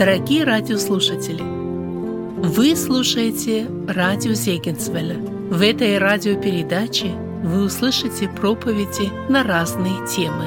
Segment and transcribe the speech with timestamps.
[0.00, 5.16] Дорогие радиослушатели, вы слушаете радио Зегенсвелля.
[5.16, 7.08] В этой радиопередаче
[7.44, 10.46] вы услышите проповеди на разные темы.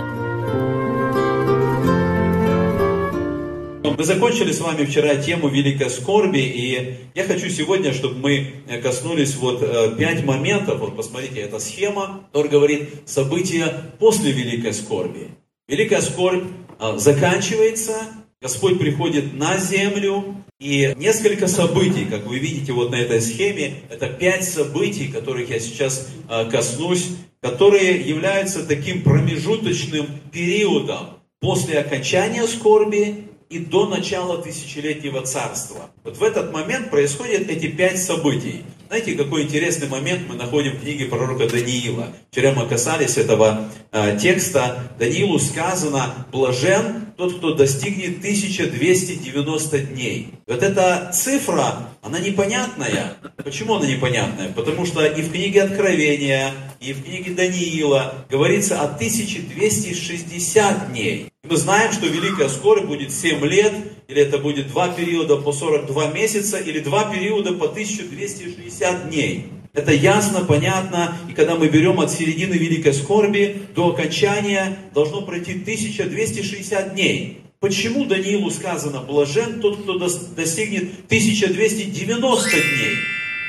[3.95, 9.35] Мы закончили с вами вчера тему великой скорби, и я хочу сегодня, чтобы мы коснулись
[9.35, 10.80] вот э, пять моментов.
[10.80, 15.30] Вот посмотрите, это схема, которая говорит события после великой скорби.
[15.67, 16.45] Великая скорбь
[16.80, 17.94] э, заканчивается,
[18.43, 24.07] Господь приходит на землю, и несколько событий, как вы видите вот на этой схеме, это
[24.07, 33.29] пять событий, которых я сейчас э, коснусь, которые являются таким промежуточным периодом после окончания скорби
[33.49, 35.91] и до начала тысячелетнего царства.
[36.03, 38.63] Вот в этот момент происходят эти пять событий.
[38.88, 42.09] Знаете, какой интересный момент мы находим в книге пророка Даниила.
[42.31, 44.91] Вчера мы касались этого э, текста.
[45.00, 50.33] Даниилу сказано, блажен тот, кто достигнет 1290 дней.
[50.47, 53.13] Вот эта цифра, она непонятная.
[53.44, 54.50] Почему она непонятная?
[54.50, 61.33] Потому что и в книге Откровения, и в книге Даниила говорится о 1260 дней.
[61.45, 63.73] Мы знаем, что Великая Скорбь будет 7 лет,
[64.08, 69.47] или это будет два периода по 42 месяца, или два периода по 1260 дней.
[69.73, 75.52] Это ясно, понятно, и когда мы берем от середины Великой Скорби до окончания, должно пройти
[75.52, 77.41] 1260 дней.
[77.59, 82.95] Почему Даниилу сказано, блажен тот, кто достигнет 1290 дней?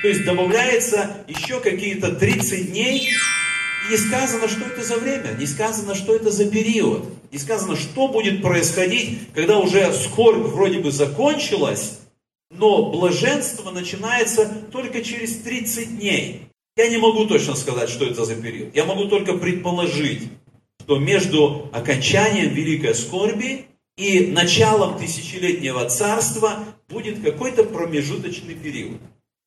[0.02, 3.08] То есть добавляется еще какие-то 30 дней,
[3.90, 7.04] не сказано, что это за время, не сказано, что это за период.
[7.30, 12.00] Не сказано, что будет происходить, когда уже скорбь вроде бы закончилась,
[12.50, 16.42] но блаженство начинается только через 30 дней.
[16.76, 18.74] Я не могу точно сказать, что это за период.
[18.74, 20.28] Я могу только предположить,
[20.82, 23.66] что между окончанием великой скорби
[23.96, 29.00] и началом тысячелетнего царства будет какой-то промежуточный период.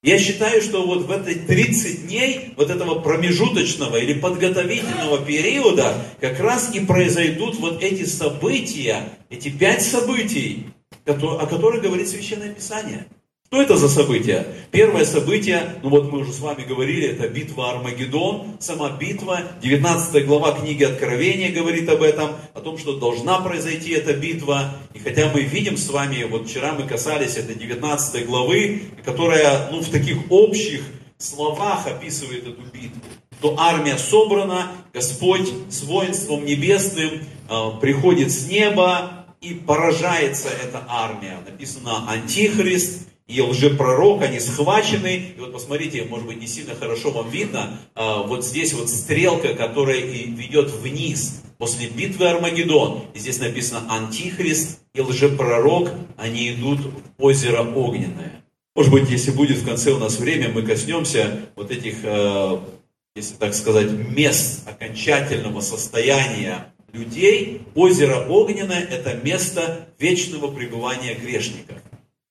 [0.03, 6.40] Я считаю, что вот в эти 30 дней вот этого промежуточного или подготовительного периода как
[6.40, 10.68] раз и произойдут вот эти события, эти пять событий,
[11.06, 13.08] о которых говорит Священное Писание.
[13.50, 14.46] Что это за события?
[14.72, 20.25] Первое событие, ну вот мы уже с вами говорили, это битва Армагеддон, сама битва, 19
[20.25, 24.75] глава книги Откровения говорит об этом, о том, что должна произойти эта битва.
[24.94, 29.79] И хотя мы видим с вами, вот вчера мы касались этой 19 главы, которая ну,
[29.79, 30.81] в таких общих
[31.18, 33.00] словах описывает эту битву,
[33.40, 41.38] то армия собрана, Господь с воинством небесным э, приходит с неба, и поражается эта армия.
[41.46, 45.33] Написано Антихрист, и лжепророк, они схвачены.
[45.35, 49.53] И вот посмотрите, может быть, не сильно хорошо вам видно, а, вот здесь вот стрелка,
[49.53, 53.03] которая ведет вниз после битвы Армагеддон.
[53.13, 56.79] И здесь написано Антихрист и лжепророк, они идут
[57.17, 58.43] в озеро Огненное.
[58.75, 62.63] Может быть, если будет в конце у нас время, мы коснемся вот этих, а,
[63.16, 67.61] если так сказать, мест окончательного состояния людей.
[67.75, 71.77] Озеро Огненное– это место вечного пребывания грешников.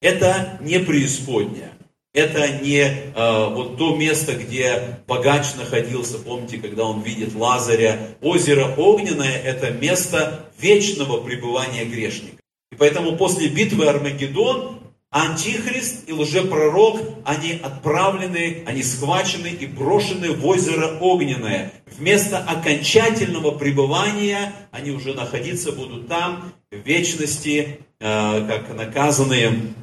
[0.06, 1.72] Это не преисподняя.
[2.14, 7.98] Это не э, вот то место, где богач находился, помните, когда он видит Лазаря.
[8.22, 12.36] Озеро Огненное– это место вечного пребывания грешника.
[12.70, 14.78] И поэтому после битвы Армагеддон
[15.10, 21.72] Антихрист и лжепророк, они отправлены, они схвачены и брошены в озеро Огненное.
[21.98, 29.74] Вместо окончательного пребывания они уже находиться будут там, в вечности, э, как наказанные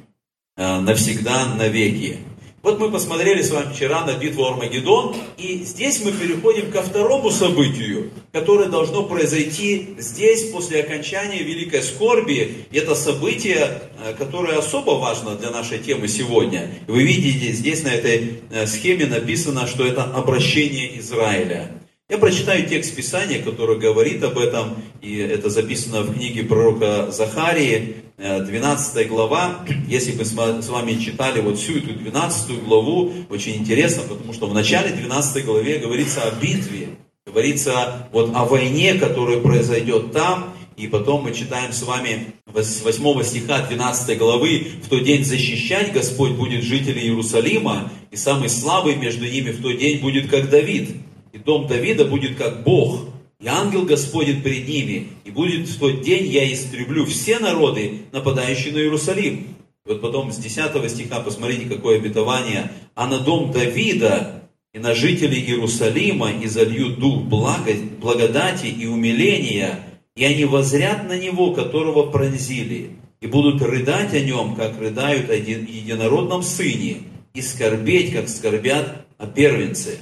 [0.58, 2.20] навсегда, навеки.
[2.64, 7.30] Вот мы посмотрели с вами вчера на битву Армагеддон, и здесь мы переходим ко второму
[7.30, 12.66] событию, которое должно произойти здесь после окончания Великой Скорби.
[12.72, 16.72] Это событие, э, которое особо важно для нашей темы сегодня.
[16.88, 21.70] Вы видите, здесь на этой э, схеме написано, что это обращение Израиля.
[22.08, 28.03] Я прочитаю текст Писания, который говорит об этом, и это записано в книге пророка Захарии,
[28.18, 29.66] 12 э, глава.
[29.88, 34.54] Если бы с вами читали вот всю эту 12 главу, очень интересно, потому что в
[34.54, 36.90] начале 12 главе говорится о битве,
[37.26, 43.24] говорится вот о войне, которая произойдет там, и потом мы читаем с вами с 8
[43.24, 49.26] стиха 12 главы, в тот день защищать Господь будет жителей Иерусалима, и самый слабый между
[49.26, 50.90] ними в тот день будет как Давид.
[51.32, 53.08] И дом Давида будет как Бог,
[53.44, 58.74] и ангел Господень перед ними, и будет в тот день я истреблю все народы, нападающие
[58.74, 59.56] на Иерусалим.
[59.86, 62.72] Вот потом с 10 стиха посмотрите, какое обетование.
[62.96, 64.44] А на дом Давида
[64.74, 69.78] и на жителей Иерусалима и залью дух благодати и умиления,
[70.16, 72.92] и они возрят на него, которого пронзили.
[73.20, 77.04] и будут рыдать о нем, как рыдают о единородном сыне,
[77.34, 79.98] и скорбеть, как скорбят о первенце.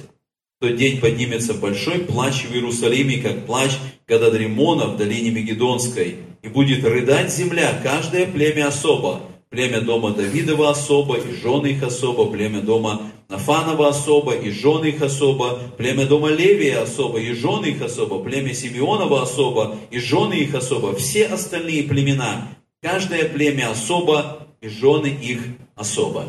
[0.62, 3.72] В тот день поднимется большой плач в Иерусалиме, как плач
[4.06, 11.16] Гададримона в долине Мегедонской, и будет рыдать земля, каждое племя особо, племя дома Давидова особо,
[11.16, 16.82] и жены их особо, племя дома Нафанова особо, и жены их особо, племя дома Левия
[16.82, 22.46] особо, и жены их особо, племя Симеонова особо, и жены их особо, все остальные племена,
[22.80, 25.40] каждое племя особо, и жены их
[25.74, 26.26] особо.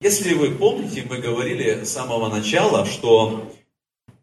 [0.00, 3.50] Если вы помните, мы говорили с самого начала, что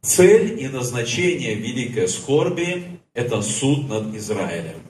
[0.04, 2.84] цель и назначение великой скорби–
[3.14, 4.82] это суд над Израилем.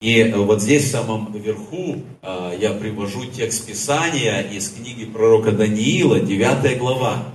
[0.00, 6.20] И вот здесь в самом верху э, я привожу текст Писания из книги пророка Даниила,
[6.20, 7.34] 9 глава,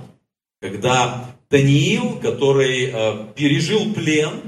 [0.60, 4.40] когда Даниил, который э, пережил плен,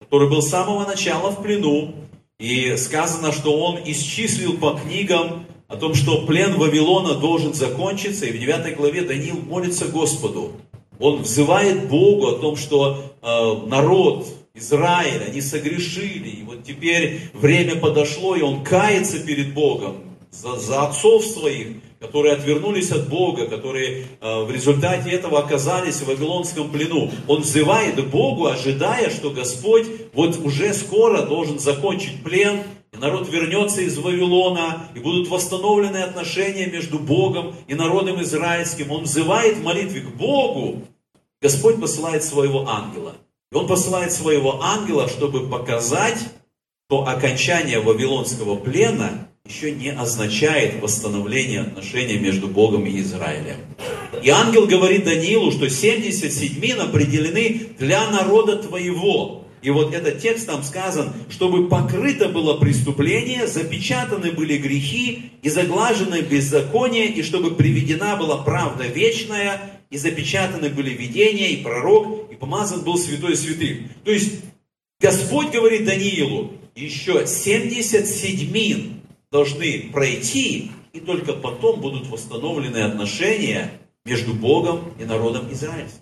[0.00, 1.94] который был с самого начала в плену,
[2.40, 8.32] и сказано, что он исчислил по книгам о том, что плен Вавилона должен закончиться, и
[8.32, 10.52] в 9 главе Даниил молится Господу.
[10.98, 17.76] Он взывает Богу о том, что э, народ Израиль, они согрешили, и вот теперь время
[17.76, 19.96] подошло, и он кается перед Богом
[20.30, 21.68] за, за отцов своих,
[22.00, 27.10] которые отвернулись от Бога, которые э, в результате этого оказались в Вавилонском плену.
[27.28, 32.62] Он взывает Богу, ожидая, что Господь вот уже скоро должен закончить плен,
[32.92, 38.90] и народ вернется из Вавилона, и будут восстановлены отношения между Богом и народом израильским.
[38.90, 40.82] Он взывает в молитве к Богу.
[41.40, 43.14] Господь посылает своего ангела.
[43.50, 46.18] И он посылает своего ангела, чтобы показать,
[46.88, 53.56] что окончание Вавилонского плена еще не означает восстановление отношений между Богом и Израилем.
[54.22, 59.41] И ангел говорит Даниилу, что 70 седьмин определены для народа твоего.
[59.62, 66.20] И вот этот текст там сказан, чтобы покрыто было преступление, запечатаны были грехи и заглажены
[66.20, 72.82] беззаконие, и чтобы приведена была правда вечная, и запечатаны были видения, и пророк, и помазан
[72.82, 73.78] был святой святых.
[74.04, 74.40] То есть
[75.00, 79.00] Господь говорит Даниилу, еще 70 седьмин
[79.30, 83.72] должны пройти, и только потом будут восстановлены отношения
[84.04, 86.01] между Богом и народом израильским.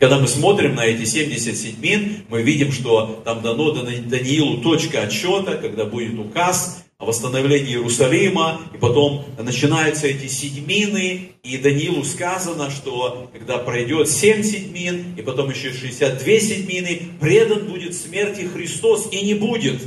[0.00, 5.58] Когда мы смотрим на эти 70 седьмин, мы видим, что там дано Даниилу точка отсчета,
[5.58, 13.30] когда будет указ о восстановлении Иерусалима, и потом начинаются эти седьмины, и Даниилу сказано, что
[13.34, 19.34] когда пройдет 7 седьмин, и потом еще 62 седьмины, предан будет смерти Христос и не
[19.34, 19.82] будет.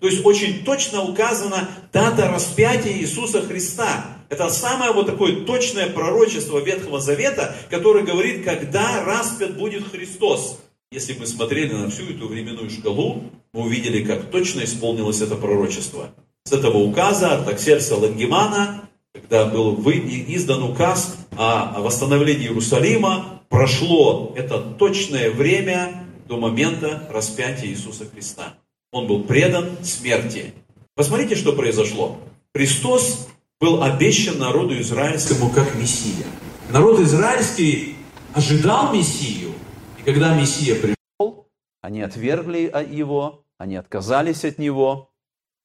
[0.00, 4.19] То есть очень точно указана дата распятия Иисуса Христа.
[4.30, 10.60] Это самое вот такое точное пророчество Ветхого Завета, которое говорит, когда распят будет Христос.
[10.92, 16.10] Если мы смотрели на всю эту временную шкалу, мы увидели, как точно исполнилось это пророчество.
[16.44, 25.30] С этого указа Артаксерса Лангемана, когда был издан указ о восстановлении Иерусалима, прошло это точное
[25.32, 28.54] время до момента распятия Иисуса Христа.
[28.92, 30.54] Он был предан смерти.
[30.94, 32.18] Посмотрите, что произошло.
[32.54, 33.28] Христос
[33.60, 36.26] был обещан народу израильскому как Мессия.
[36.70, 37.96] Народ израильский
[38.32, 39.52] ожидал Мессию.
[39.98, 41.46] И когда Мессия пришел,
[41.82, 45.10] они отвергли его, они отказались от него.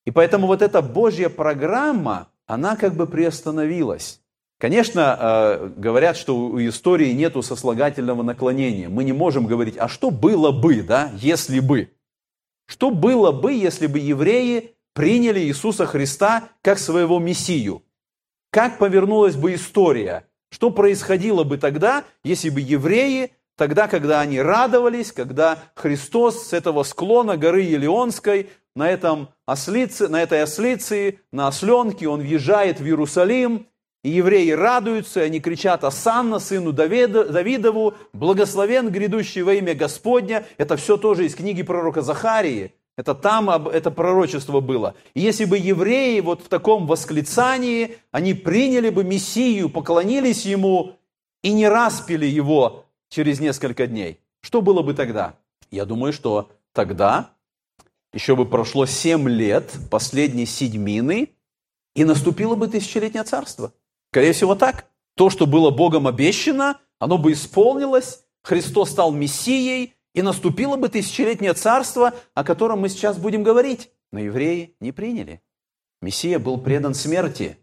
[0.06, 4.22] И поэтому вот эта Божья программа, она как бы приостановилась.
[4.60, 8.90] Конечно, э, говорят, что у истории нету сослагательного наклонения.
[8.90, 11.92] Мы не можем говорить, а что было бы, да, если бы.
[12.68, 17.84] Что было бы, если бы евреи приняли Иисуса Христа как своего Мессию?
[18.56, 20.26] Как повернулась бы история?
[20.50, 26.84] Что происходило бы тогда, если бы евреи, тогда, когда они радовались, когда Христос с этого
[26.84, 33.68] склона горы Елеонской, на, этом ослице, на этой ослице, на осленке, он въезжает в Иерусалим,
[34.06, 40.46] и евреи радуются, и они кричат «Асанна, сыну Давидову, благословен грядущий во имя Господня».
[40.58, 42.74] Это все тоже из книги пророка Захарии.
[42.98, 44.96] Это там это пророчество было.
[45.14, 50.98] И если бы евреи вот в таком восклицании, они приняли бы Мессию, поклонились Ему
[51.44, 55.36] и не распили Его через несколько дней, что было бы тогда?
[55.72, 57.32] Я думаю, что тогда
[58.14, 61.32] еще бы прошло семь лет последней седьмины,
[61.96, 63.74] и наступило бы тысячелетнее царство.
[64.12, 64.86] Скорее всего так.
[65.16, 71.54] То, что было Богом обещано, оно бы исполнилось, Христос стал Мессией, и наступило бы тысячелетнее
[71.54, 73.92] царство, о котором мы сейчас будем говорить.
[74.12, 75.42] Но евреи не приняли.
[76.02, 77.58] Мессия был предан смерти.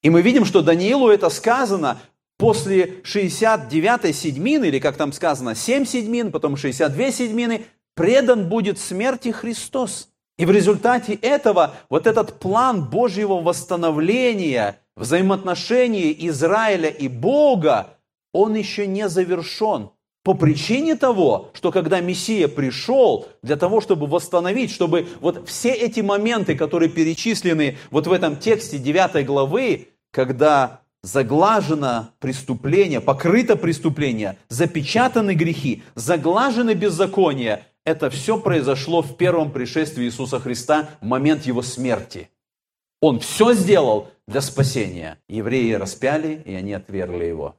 [0.00, 2.00] И мы видим, что Даниилу это сказано
[2.38, 9.30] после 69-й седьмины, или как там сказано, 7 седьмин, потом 62 седьмины, предан будет смерти
[9.30, 10.08] Христос.
[10.38, 17.98] И в результате этого вот этот план Божьего восстановления взаимоотношений Израиля и Бога,
[18.32, 19.90] он еще не завершен.
[20.22, 26.00] По причине того, что когда Мессия пришел для того, чтобы восстановить, чтобы вот все эти
[26.00, 35.34] моменты, которые перечислены вот в этом тексте 9 главы, когда заглажено преступление, покрыто преступление, запечатаны
[35.34, 42.30] грехи, заглажены беззакония, это все произошло в первом пришествии Иисуса Христа в момент Его смерти.
[43.00, 45.18] Он все сделал для спасения.
[45.28, 47.56] Евреи распяли, и они отвергли Его.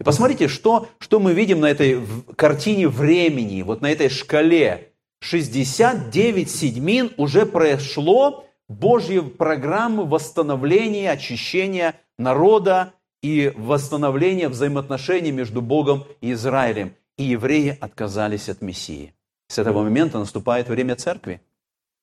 [0.00, 2.00] И посмотрите, что, что мы видим на этой
[2.34, 4.92] картине времени, вот на этой шкале.
[5.22, 16.32] 69 седьмин уже прошло Божьей программы восстановления, очищения народа и восстановления взаимоотношений между Богом и
[16.32, 16.94] Израилем.
[17.18, 19.12] И евреи отказались от Мессии.
[19.48, 21.42] С этого момента наступает время церкви.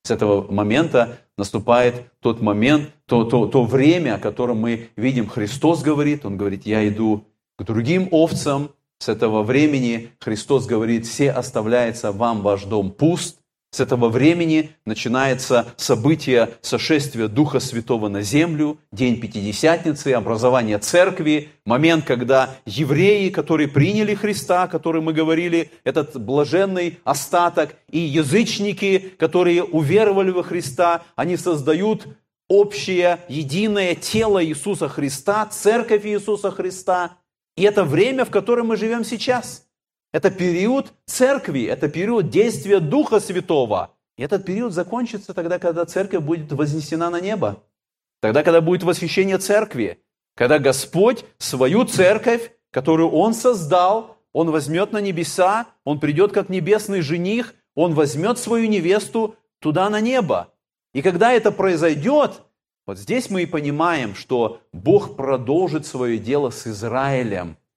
[0.03, 5.81] С этого момента наступает тот момент, то, то, то время, о котором мы видим, Христос
[5.81, 7.25] говорит, Он говорит, я иду
[7.57, 8.71] к другим овцам.
[8.99, 13.39] С этого времени Христос говорит, все оставляется вам ваш дом пуст.
[13.69, 22.05] С этого времени начинается событие сошествия Духа Святого на землю, день Пятидесятницы, образование церкви, момент,
[22.05, 30.31] когда евреи, которые приняли Христа, который мы говорили, этот блаженный остаток, и язычники, которые уверовали
[30.31, 32.07] во Христа, они создают
[32.47, 37.17] общее, единое тело Иисуса Христа, церковь Иисуса Христа.
[37.57, 39.65] И это время, в котором мы живем сейчас–
[40.13, 43.91] это период церкви, это период действия Духа Святого.
[44.17, 47.61] И этот период закончится тогда, когда церковь будет вознесена на небо.
[48.21, 50.01] Тогда, когда будет восхищение церкви.
[50.35, 57.01] Когда Господь свою церковь, которую Он создал, Он возьмет на небеса, Он придет как небесный
[57.01, 60.53] жених, Он возьмет свою невесту туда на небо.
[60.93, 62.41] И когда это произойдет,
[62.87, 67.57] вот здесь мы и понимаем, что Бог продолжит свое дело с Израилем–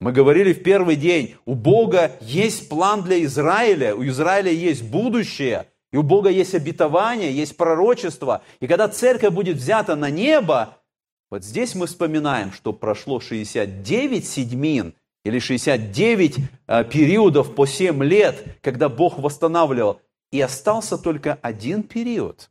[0.00, 5.66] мы говорили в первый день, у Бога есть план для Израиля, у Израиля есть будущее,
[5.92, 8.42] и у Бога есть обетование, есть пророчество.
[8.60, 10.78] И когда церковь будет взята на небо,
[11.30, 16.36] вот здесь мы вспоминаем, что прошло 69 седьмин или 69
[16.66, 20.00] э, периодов по 7 лет, когда Бог восстанавливал.
[20.32, 22.50] И остался только один период.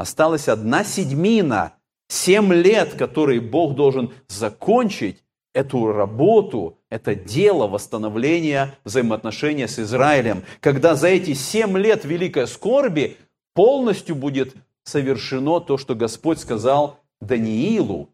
[0.00, 1.74] Осталась одна седьмина,
[2.08, 10.94] 7 лет, которые Бог должен закончить эту работу, это дело восстановления взаимоотношения с Израилем, когда
[10.94, 13.18] за эти семь лет великой скорби
[13.52, 14.54] полностью будет
[14.84, 18.08] совершено то, что Господь сказал Даниилу,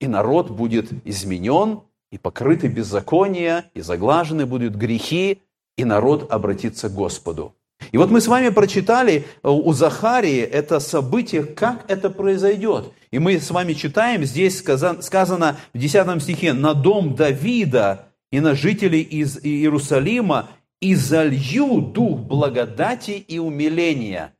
[0.00, 1.80] и народ будет изменен,
[2.12, 5.42] и покрыты беззакония, и заглажены будут грехи,
[5.76, 7.52] и народ обратится к Господу.
[7.92, 12.90] И вот мы с вами прочитали э, у Захарии это событие, как это произойдет.
[13.10, 18.54] И мы с вами читаем, здесь сказано в 10 стихе, «На дом Давида и на
[18.54, 20.48] жителей из Иерусалима
[20.80, 24.34] и залью дух благодати и умиления».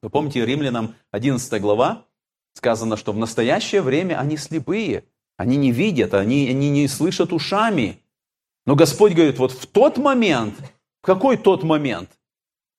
[0.00, 2.06] Вы помните, Римлянам 11 глава
[2.54, 5.04] сказано, что в настоящее время они слепые,
[5.36, 8.00] они не видят, они, они не слышат ушами.
[8.64, 10.54] Но Господь говорит, вот в тот момент,
[11.02, 12.08] в какой тот момент–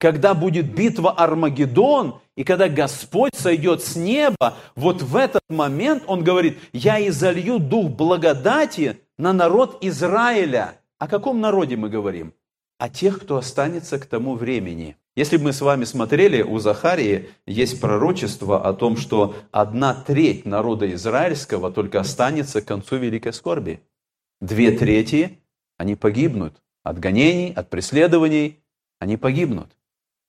[0.05, 6.23] когда будет битва Армагеддон, и когда Господь сойдет с неба, вот в этот момент Он
[6.23, 10.79] говорит, я изолью дух благодати на народ Израиля.
[10.99, 12.35] О каком народе мы говорим?
[12.77, 14.95] О тех, кто останется к тому времени.
[15.15, 20.45] Если бы мы с вами смотрели, у Захарии есть пророчество о том, что одна треть
[20.45, 23.81] народа израильского только останется к концу великой скорби.
[24.39, 25.39] Две трети,
[25.79, 28.59] они погибнут от гонений, от преследований,
[28.99, 29.75] они погибнут.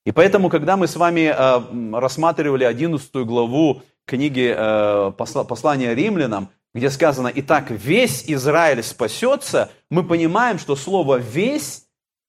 [0.07, 6.91] И поэтому, когда мы с вами э, рассматривали 11 главу книги э, послания римлянам, где
[6.91, 11.87] сказано «Итак, весь Израиль спасется», мы понимаем, что слово «весь»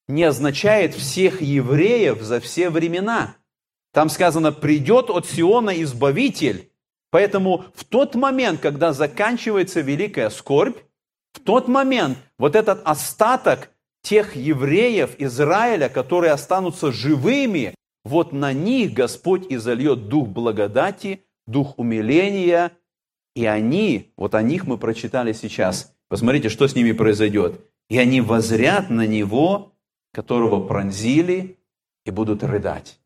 [0.07, 3.36] не означает всех евреев за все времена.
[3.93, 6.72] Там сказано «придет от Сиона избавитель».
[7.12, 10.77] Поэтому в тот момент, когда заканчивается великая скорбь,
[11.31, 13.69] в тот момент вот этот остаток
[14.08, 22.72] тех евреев Израиля, которые останутся живыми, вот на них Господь изольет дух благодати, дух умиления,
[23.36, 25.94] и они, вот о них мы прочитали сейчас.
[26.08, 27.60] Посмотрите, что с ними произойдет.
[27.90, 29.74] И они возрят на него,
[30.14, 31.60] которого пронзили,
[32.06, 33.02] и будут рыдать.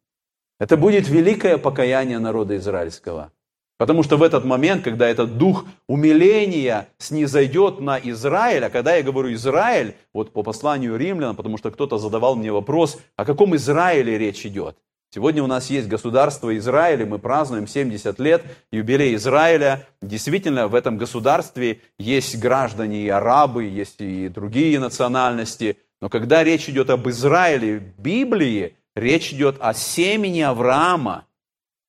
[0.60, 3.32] Это будет великое покаяние народа израильского.
[3.82, 9.02] Потому что в этот момент, когда этот дух умиления снизойдет на Израиль, а когда я
[9.02, 14.20] говорю Израиль, вот по посланию римлян, потому что кто-то задавал мне вопрос, о каком Израиле
[14.20, 14.78] речь идет.
[15.10, 19.88] Сегодня у нас есть государство Израиль, мы празднуем 70 лет юбилей Израиля.
[20.00, 25.76] Действительно, в этом государстве есть граждане и арабы, есть и другие национальности.
[26.02, 31.26] Но когда речь идет об Израиле в Библии, речь идет о семени Авраама.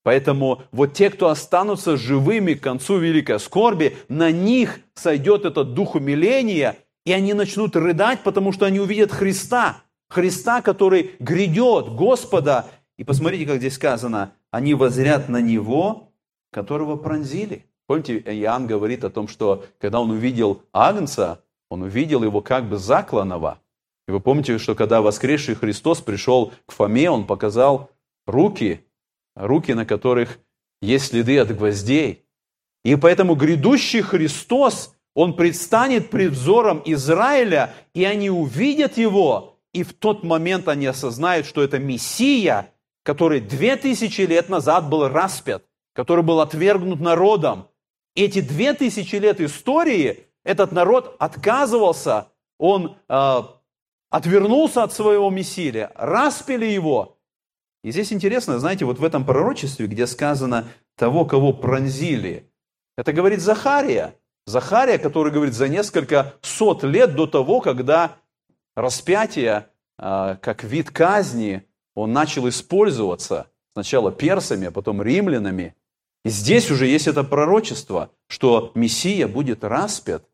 [0.02, 5.94] Поэтому вот те, кто останутся живыми к концу великой скорби, на них сойдет этот дух
[5.94, 9.82] умиления, и они начнут рыдать, потому что они увидят Христа.
[10.08, 12.66] Христа, который грядет, Господа,
[12.98, 16.12] и посмотрите, как здесь сказано, они возрят на него,
[16.52, 17.66] которого пронзили.
[17.86, 22.76] Помните, Иоанн говорит о том, что когда он увидел Агнца, он увидел его как бы
[22.76, 23.58] закланного.
[24.06, 27.90] И вы помните, что когда воскресший Христос пришел к Фоме, он показал
[28.26, 28.84] руки,
[29.34, 30.38] руки, на которых
[30.80, 32.24] есть следы от гвоздей.
[32.84, 39.92] И поэтому грядущий Христос, он предстанет пред взором Израиля, и они увидят его, и в
[39.94, 42.72] тот момент они осознают, что это Мессия,
[43.04, 47.68] который две тысячи лет назад был распят, который был отвергнут народом.
[48.14, 53.42] Эти две тысячи лет истории этот народ отказывался, он э,
[54.10, 57.18] отвернулся от своего Мессия, распили его.
[57.82, 62.48] И здесь интересно, знаете, вот в этом пророчестве, где сказано того, кого пронзили,
[62.96, 64.14] это говорит Захария.
[64.46, 68.16] Захария, который говорит за несколько сот лет до того, когда
[68.76, 75.74] распятие, э, как вид казни, он начал использоваться сначала персами, а потом римлянами.
[76.24, 80.24] И здесь уже есть это пророчество, что Мессия будет распят,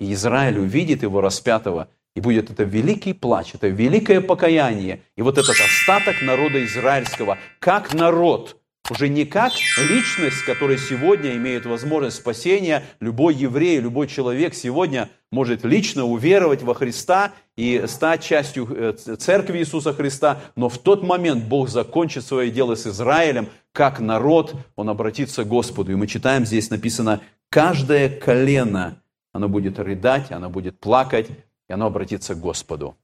[0.00, 1.88] и Израиль увидит его распятого,
[2.18, 5.02] и будет это великий плач, это великое покаяние.
[5.14, 8.56] И вот этот остаток народа израильского, как народ,
[8.90, 9.52] уже не как
[9.88, 16.74] личность, которая сегодня имеет возможность спасения, любой еврей, любой человек сегодня может лично уверовать во
[16.74, 22.50] Христа и стать частью э, церкви Иисуса Христа, но в тот момент Бог закончит свое
[22.50, 25.92] дело с Израилем, как народ, он обратится к Господу.
[25.92, 29.00] И мы читаем, здесь написано, каждое колено,
[29.32, 31.28] оно будет рыдать, оно будет плакать,
[31.68, 32.96] и оно обратится к Господу.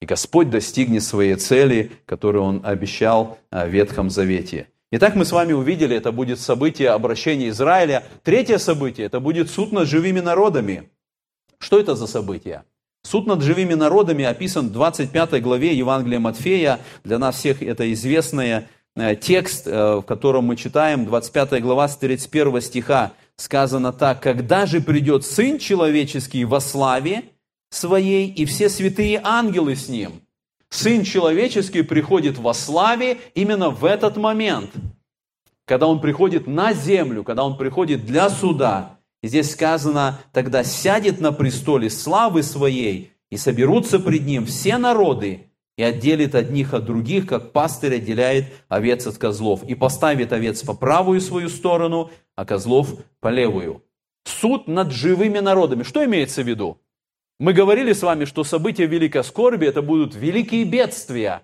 [0.00, 4.68] И Господь достигнет своей цели, которую Он обещал э, в Ветхом Завете.
[4.90, 8.04] Итак, мы с вами увидели, это будет событие обращения Израиля.
[8.22, 10.88] Третье событие, это будет суд над живыми народами.
[11.58, 12.62] Что это за событие?
[13.02, 16.80] Суд над живыми народами описан в 25 главе Евангелия Матфея.
[17.04, 21.96] Для нас всех это известный э, текст, э, в котором мы читаем, 25 глава с
[21.96, 23.12] 31 стиха.
[23.36, 27.24] Сказано так, «Когда же придет Сын Человеческий во славе
[27.70, 30.22] Своей, и все святые ангелы с Ним?»
[30.70, 34.70] Сын человеческий приходит во славе именно в этот момент,
[35.64, 38.98] когда он приходит на землю, когда он приходит для суда.
[39.22, 45.48] И здесь сказано, тогда сядет на престоле славы своей, и соберутся пред ним все народы,
[45.76, 50.74] и отделит одних от других, как пастырь отделяет овец от козлов, и поставит овец по
[50.74, 53.84] правую свою сторону, а козлов по левую.
[54.24, 55.82] Суд над живыми народами.
[55.82, 56.78] Что имеется в виду?
[57.38, 61.42] Мы говорили с вами, что события великой скорби– это будут великие бедствия.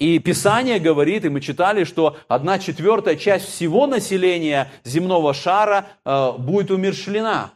[0.00, 6.32] И Писание говорит, и мы читали, что одна четвертая часть всего населения земного шара э,
[6.36, 7.52] будет умершлена.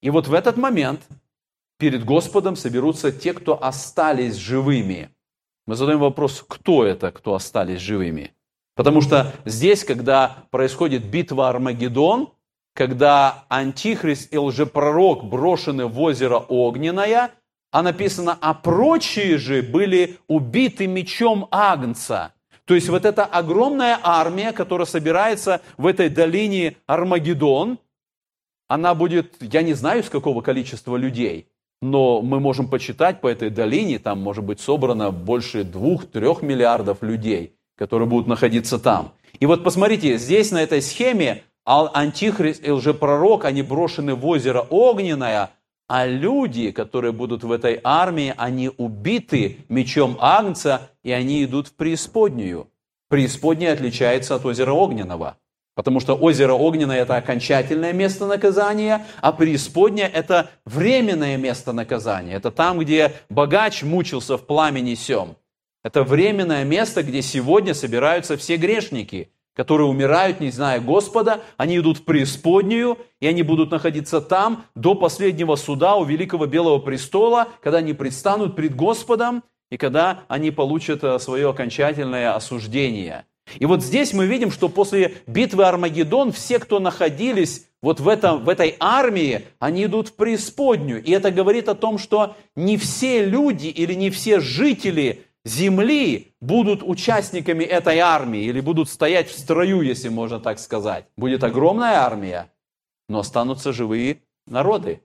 [0.00, 1.02] И вот в этот момент
[1.78, 5.10] перед Господом соберутся те, кто остались живыми.
[5.66, 8.34] Мы задаем вопрос, кто это, кто остались живыми?
[8.74, 12.31] Потому что здесь, когда происходит битва Армагеддон,
[12.74, 17.30] когда антихрист и лжепророк брошены в озеро Огненное,
[17.70, 22.34] а написано, а прочие же были убиты мечом Агнца.
[22.64, 27.78] То есть вот эта огромная армия, которая собирается в этой долине Армагеддон,
[28.68, 31.48] она будет, я не знаю, с какого количества людей,
[31.82, 37.56] но мы можем почитать по этой долине, там может быть собрано больше двух-трех миллиардов людей,
[37.76, 39.12] которые будут находиться там.
[39.40, 44.60] И вот посмотрите, здесь на этой схеме а антихрист и лжепророк, они брошены в озеро
[44.60, 45.50] огненное,
[45.88, 51.74] а люди, которые будут в этой армии, они убиты мечом Агнца, и они идут в
[51.74, 52.70] преисподнюю.
[53.08, 55.36] Преисподняя отличается от озера Огненного.
[55.74, 62.34] Потому что озеро Огненное– это окончательное место наказания, а преисподняя– это временное место наказания.
[62.34, 65.36] Это там, где богач мучился в пламени сем.
[65.82, 71.98] Это временное место, где сегодня собираются все грешники– которые умирают, не зная Господа, они идут
[71.98, 77.78] в преисподнюю, и они будут находиться там до последнего суда у Великого Белого Престола, когда
[77.78, 83.24] они предстанут пред Господом, и когда они получат э, свое окончательное осуждение.
[83.58, 88.44] И вот здесь мы видим, что после битвы Армагеддон все, кто находились вот в, этом,
[88.44, 91.02] в этой армии, они идут в преисподнюю.
[91.02, 96.82] И это говорит о том, что не все люди или не все жители земли будут
[96.82, 101.06] участниками этой армии или будут стоять в строю, если можно так сказать.
[101.16, 102.52] Будет огромная армия,
[103.08, 105.00] но останутся живые народы.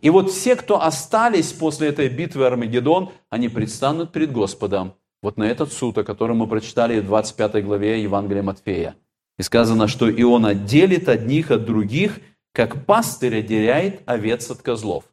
[0.00, 4.94] И вот все, кто остались после этой битвы Армагеддон, они предстанут перед Господом.
[5.22, 8.94] Вот на этот суд, о котором мы прочитали в 25 главе Евангелия Матфея.
[9.38, 12.20] И сказано, что и он отделит одних от других,
[12.52, 15.04] как пастырь отделяет овец от козлов.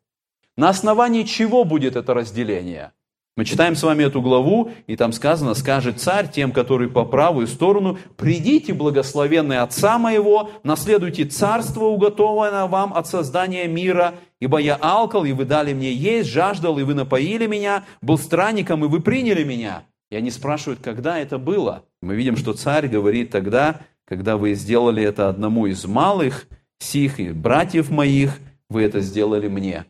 [0.58, 2.92] На основании чего будет это разделение?
[3.38, 7.48] Мы читаем с вами эту главу, и там сказано, скажет царь тем, которые по правую
[7.48, 15.26] сторону, придите, благословенные Отца моего, наследуйте царство, уготованное вам от создания мира, ибо я алкал,
[15.26, 19.44] и вы дали мне есть, жаждал, и вы напоили меня, был странником, и вы приняли
[19.44, 19.84] меня.
[20.10, 21.84] И они спрашивают, когда это было.
[22.02, 26.48] Мы видим, что царь говорит тогда, когда вы сделали это одному из малых,
[26.80, 29.84] сих и братьев моих, вы это сделали мне.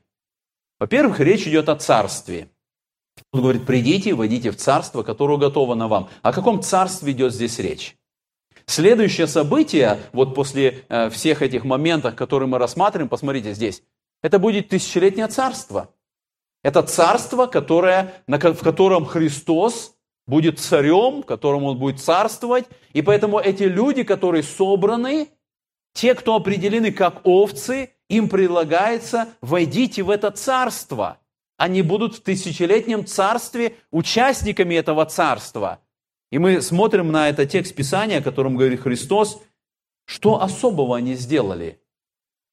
[0.79, 2.47] Во-первых, речь идет о царстве–
[3.35, 6.09] он говорит, придите войдите в царство, которое уготовано вам.
[6.21, 7.97] О каком царстве идет здесь речь?
[8.65, 13.83] Следующее событие, вот после э, всех этих моментов, которые мы рассматриваем, посмотрите здесь,
[14.23, 15.89] это будет тысячелетнее царство.
[16.63, 19.95] Это царство, которое, в котором Христос
[20.25, 22.65] будет царем, в котором Он будет царствовать.
[22.93, 25.27] И поэтому эти люди, которые собраны,
[25.93, 31.17] те, кто определены как овцы, им предлагается, войдите в это царство–
[31.57, 35.79] они будут в тысячелетнем царстве участниками этого царства.
[36.31, 39.41] И мы смотрим на этот текст Писания, о котором говорит Христос,
[40.05, 41.79] что особого они сделали?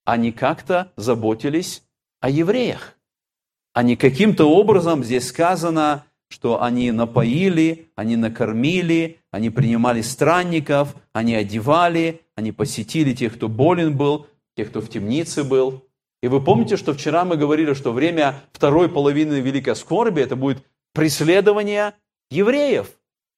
[0.04, 1.82] Они как-то заботились
[2.20, 2.96] о евреях.
[3.72, 12.22] Они каким-то образом, здесь сказано, что они напоили, они накормили, они принимали странников, они одевали,
[12.34, 15.84] они посетили тех, кто болен был, тех, кто в темнице был.
[16.22, 20.64] И вы помните, что вчера мы говорили, что время второй половины Великой Скорби это будет
[20.94, 21.94] преследование
[22.30, 22.88] евреев,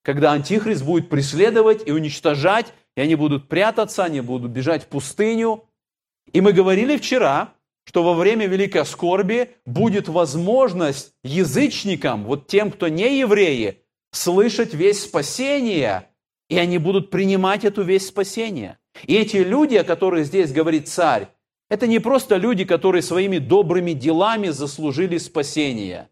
[0.02, 5.64] когда Антихрист будет преследовать и уничтожать, и они будут прятаться, они будут бежать в пустыню.
[6.32, 7.54] И мы говорили вчера,
[7.86, 13.80] что во время Великой Скорби будет возможность язычникам, вот тем, кто не евреи,
[14.12, 16.08] слышать весь спасение,
[16.50, 18.78] и они будут принимать эту весть спасения.
[19.06, 21.28] И эти люди, о которых здесь говорит царь,
[21.68, 26.08] это не просто люди, которые своими добрыми делами заслужили спасение.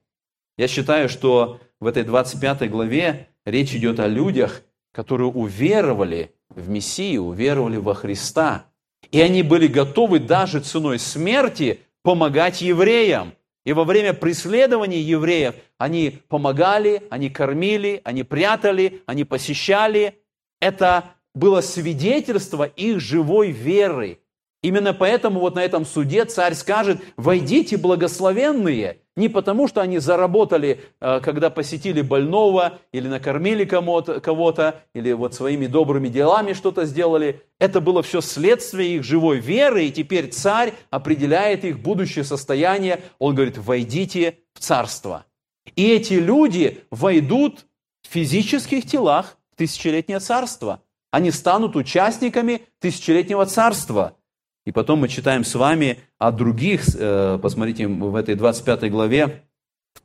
[0.57, 4.63] Я считаю, что в этой 25 главе речь идет о людях,
[4.93, 8.67] которые уверовали в Мессию, уверовали во Христа.
[9.11, 13.35] И они были готовы даже ценой смерти помогать евреям.
[13.65, 20.19] И во время преследования евреев они помогали, они кормили, они прятали, они посещали.
[20.61, 24.19] Это было свидетельство их живой веры.
[24.63, 30.81] Именно поэтому вот на этом суде царь скажет, войдите благословенные, не потому что они заработали,
[31.01, 37.43] э, когда посетили больного, или накормили кого-то, или вот своими добрыми делами что-то сделали.
[37.59, 43.03] Это было все следствие их живой веры, и теперь царь определяет их будущее состояние.
[43.19, 45.27] Он говорит, войдите в царство.
[45.75, 47.67] И эти люди войдут
[48.03, 50.83] в физических телах в тысячелетнее царство.
[51.11, 54.17] Они станут участниками тысячелетнего царства–
[54.65, 59.43] и потом мы читаем с вами о других, э, посмотрите, в этой 25 главе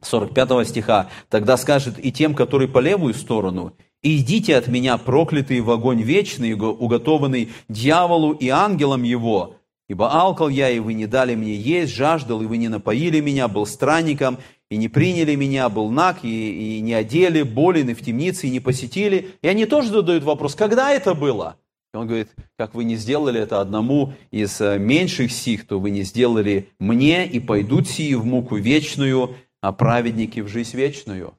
[0.02, 1.10] 45 стиха.
[1.30, 6.54] «Тогда скажет и тем, которые по левую сторону, «Идите от меня, проклятые в огонь вечный,
[6.54, 9.56] уготованный дьяволу и ангелам его,
[9.90, 13.48] ибо алкал я, и вы не дали мне есть, жаждал, и вы не напоили меня,
[13.48, 14.38] был странником,
[14.70, 18.52] и не приняли меня, был наг, и, и не одели, болен, и в темнице, и
[18.52, 19.32] не посетили».
[19.42, 21.58] И они тоже задают вопрос, когда это было?
[21.94, 25.90] И он говорит, как вы не сделали это одному из э, меньших сих, то вы
[25.90, 31.34] не сделали мне, и пойдут сии в муку вечную, а праведники в жизнь вечную.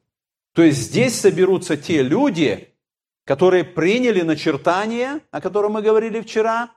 [0.53, 2.69] То есть здесь соберутся те люди,
[3.25, 6.71] которые приняли начертание, о котором мы говорили вчера,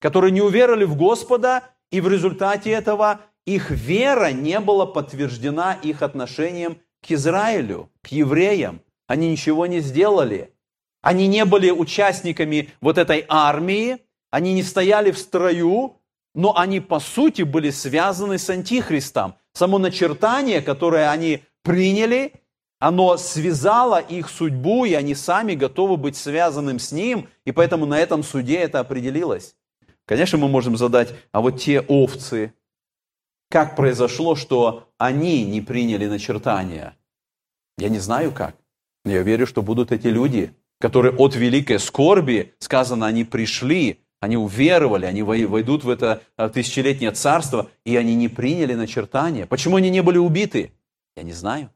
[0.00, 6.02] которые не уверовали в Господа, и в результате этого их вера не была подтверждена их
[6.02, 8.80] отношением к Израилю, к евреям.
[9.06, 10.52] Они ничего не сделали.
[11.02, 13.98] Они не были участниками вот этой армии,
[14.30, 15.96] они не стояли в строю,
[16.34, 19.34] но они по сути были связаны с Антихристом.
[19.52, 22.32] Само начертание, которое они приняли,
[22.78, 27.98] оно связало их судьбу, и они сами готовы быть связанным с ним, и поэтому на
[27.98, 29.56] этом суде это определилось.
[30.04, 32.54] Конечно, мы можем задать, а вот те овцы,
[33.50, 36.96] как произошло, что они не приняли начертания?
[37.78, 38.56] Я не знаю как.
[39.04, 44.36] Но я верю, что будут эти люди, которые от великой скорби, сказано, они пришли, они
[44.36, 49.46] уверовали, они войдут в это э, тысячелетнее царство, и они не приняли начертания.
[49.46, 50.72] Почему они не были убиты?
[51.16, 51.70] Я не знаю.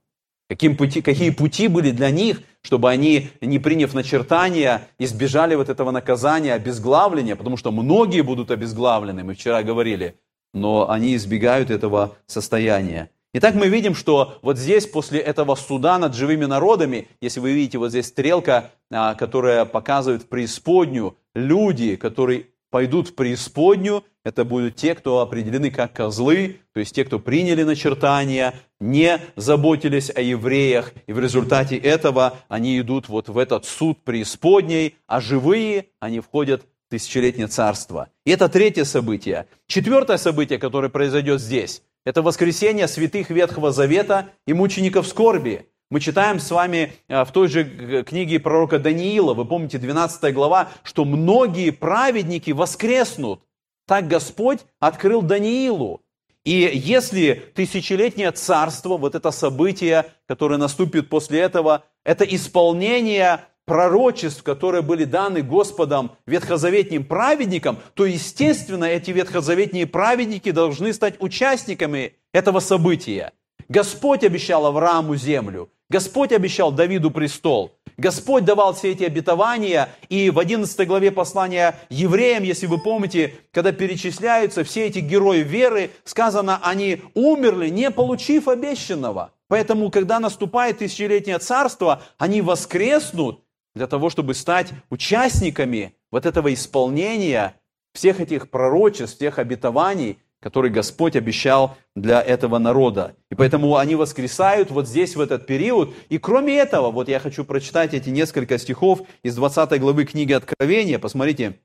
[0.48, 5.92] Каким пути, какие пути были для них, чтобы они, не приняв начертания, избежали вот этого
[5.92, 10.16] наказания, обезглавления, потому что многие будут обезглавлены, мы вчера говорили,
[10.52, 13.08] но они избегают этого состояния.
[13.34, 17.78] Итак, мы видим, что вот здесь, после этого суда над живыми народами, если вы видите,
[17.78, 24.94] вот здесь стрелка, а, которая показывает преисподнюю, люди, которые пойдут в преисподнюю, это будут те,
[24.94, 31.14] кто определены как козлы, то есть те, кто приняли начертания, не заботились о евреях, и
[31.14, 36.90] в результате этого они идут вот в этот суд преисподней, а живые, они входят в
[36.90, 38.10] тысячелетнее царство.
[38.26, 39.46] И это третье событие.
[39.68, 45.68] Четвертое событие, которое произойдет здесь, это воскресение святых Ветхого Завета и мучеников скорби.
[45.90, 50.70] Мы читаем с вами э, в той же книге пророка Даниила, вы помните, 12 глава,
[50.82, 53.42] что многие праведники воскреснут.
[53.86, 56.00] Так Господь открыл Даниилу.
[56.44, 64.82] И если тысячелетнее царство, вот это событие, которое наступит после этого, это исполнение пророчеств, которые
[64.82, 73.32] были даны Господом ветхозаветним праведникам, то, естественно, эти ветхозаветные праведники должны стать участниками этого события.
[73.68, 77.76] Господь обещал Аврааму землю, Господь обещал Давиду престол.
[77.98, 83.72] Господь давал все эти обетования, и в 11 главе послания евреям, если вы помните, когда
[83.72, 89.32] перечисляются все эти герои веры, сказано, они умерли, не получив обещанного.
[89.48, 97.54] Поэтому, когда наступает тысячелетнее царство, они воскреснут для того, чтобы стать участниками вот этого исполнения
[97.94, 103.14] всех этих пророчеств, всех обетований, который Господь обещал для этого народа.
[103.30, 105.94] И поэтому они воскресают вот здесь, в этот период.
[106.08, 110.98] И кроме этого, вот я хочу прочитать эти несколько стихов из 20 главы книги Откровения.
[110.98, 111.60] Посмотрите,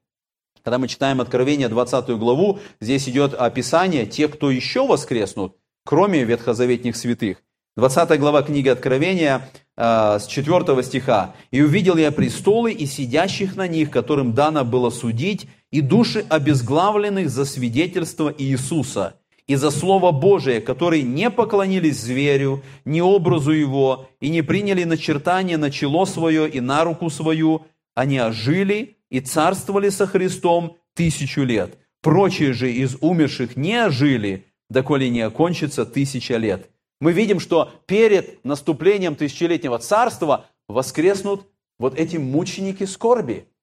[0.63, 6.95] когда мы читаем Откровение 20 главу, здесь идет описание тех, кто еще воскреснут, кроме ветхозаветных
[6.95, 7.41] святых.
[7.77, 11.35] 20 глава книги Откровения с 4 стиха.
[11.51, 17.29] «И увидел я престолы и сидящих на них, которым дано было судить, и души обезглавленных
[17.29, 19.15] за свидетельство Иисуса
[19.47, 25.57] и за Слово Божие, которые не поклонились зверю, ни образу его, и не приняли начертание
[25.57, 31.77] на чело свое и на руку свою, они ожили и царствовали со Христом тысячу лет.
[32.01, 36.69] Прочие же из умерших не ожили, доколе не окончится тысяча лет.
[36.99, 41.47] Мы видим, что перед наступлением тысячелетнего царства воскреснут
[41.79, 43.47] вот эти мученики скорби–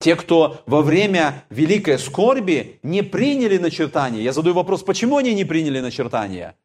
[0.00, 4.22] те, кто во время великой скорби не приняли начертания.
[4.22, 6.56] Я задаю вопрос, почему они не приняли начертания?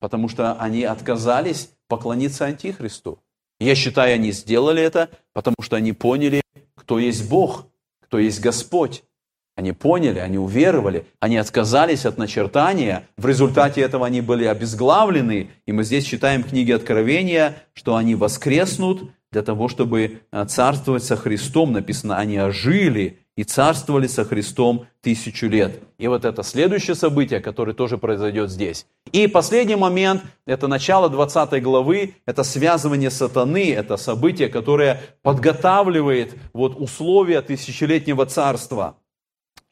[0.00, 3.22] Потому что они отказались поклониться Антихристу.
[3.60, 6.40] Я считаю, они сделали это, потому что они поняли,
[6.74, 7.66] кто есть Бог,
[8.00, 9.04] кто есть Господь.
[9.54, 13.06] Они поняли, они уверовали, они отказались от начертания.
[13.18, 15.50] В результате этого они были обезглавлены.
[15.66, 21.04] И мы здесь читаем в книге Откровения, что они воскреснут для того, чтобы э, царствовать
[21.04, 21.72] со Христом.
[21.72, 25.80] Написано, они ожили и царствовали со Христом тысячу лет.
[25.98, 28.86] И вот это следующее событие, которое тоже произойдет здесь.
[29.12, 36.76] И последний момент, это начало 20 главы, это связывание сатаны, это событие, которое подготавливает вот
[36.78, 38.96] условия тысячелетнего царства.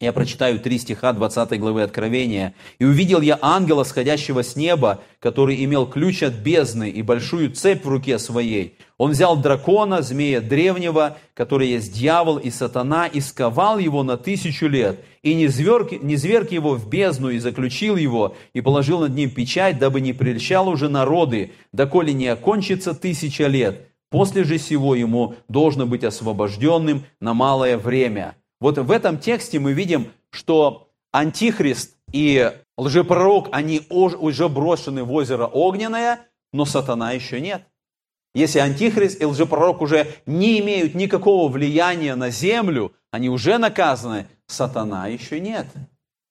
[0.02, 2.54] Я прочитаю три стиха 20 главы Откровения.
[2.78, 7.84] «И увидел я ангела, сходящего с неба, который имел ключ от бездны и большую цепь
[7.84, 8.78] в руке своей.
[8.96, 14.68] Он взял дракона, змея древнего, который есть дьявол и сатана, и сковал его на тысячу
[14.68, 19.14] лет, и не зверг, не зверг его в бездну, и заключил его, и положил над
[19.14, 23.88] ним печать, дабы не прельщал уже народы, доколе не окончится тысяча лет.
[24.08, 28.34] После же сего ему должно быть освобожденным на малое время».
[28.60, 35.46] Вот в этом тексте мы видим, что Антихрист и лжепророк, они уже брошены в озеро
[35.46, 36.20] огненное,
[36.52, 37.62] но сатана еще нет.
[38.34, 45.08] Если Антихрист и лжепророк уже не имеют никакого влияния на землю, они уже наказаны, сатана
[45.08, 45.66] еще нет.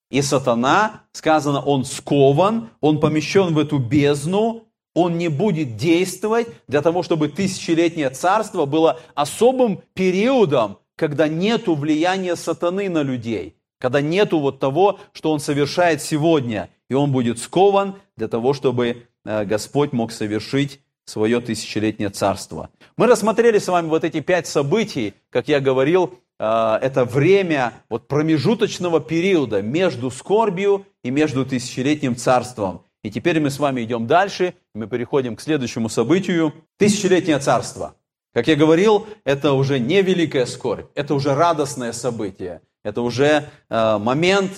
[0.09, 4.63] И сатана, сказано, он скован, он помещен в эту бездну,
[4.95, 12.35] он не будет действовать для того, чтобы тысячелетнее царство было особым периодом, когда нету влияния
[12.35, 17.95] сатаны на людей, когда нету вот того, что он совершает сегодня, и он будет скован
[18.17, 22.69] для того, чтобы э, Господь мог совершить свое тысячелетнее царство.
[22.97, 28.09] Мы рассмотрели с вами вот эти пять событий, как я говорил, э, это время вот
[28.09, 32.81] промежуточного периода между скорбью и между тысячелетним царством.
[33.05, 36.53] И теперь мы с вами идем дальше, мы переходим к следующему событию.
[36.77, 37.95] Тысячелетнее царство.
[38.33, 43.97] Как я говорил, это уже не великая скорбь, это уже радостное событие, это уже э,
[43.97, 44.51] момент,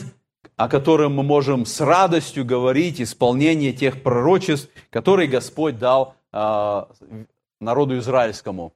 [0.58, 6.84] о котором мы можем с радостью говорить, исполнение тех пророчеств, которые Господь дал э,
[7.62, 8.74] народу израильскому.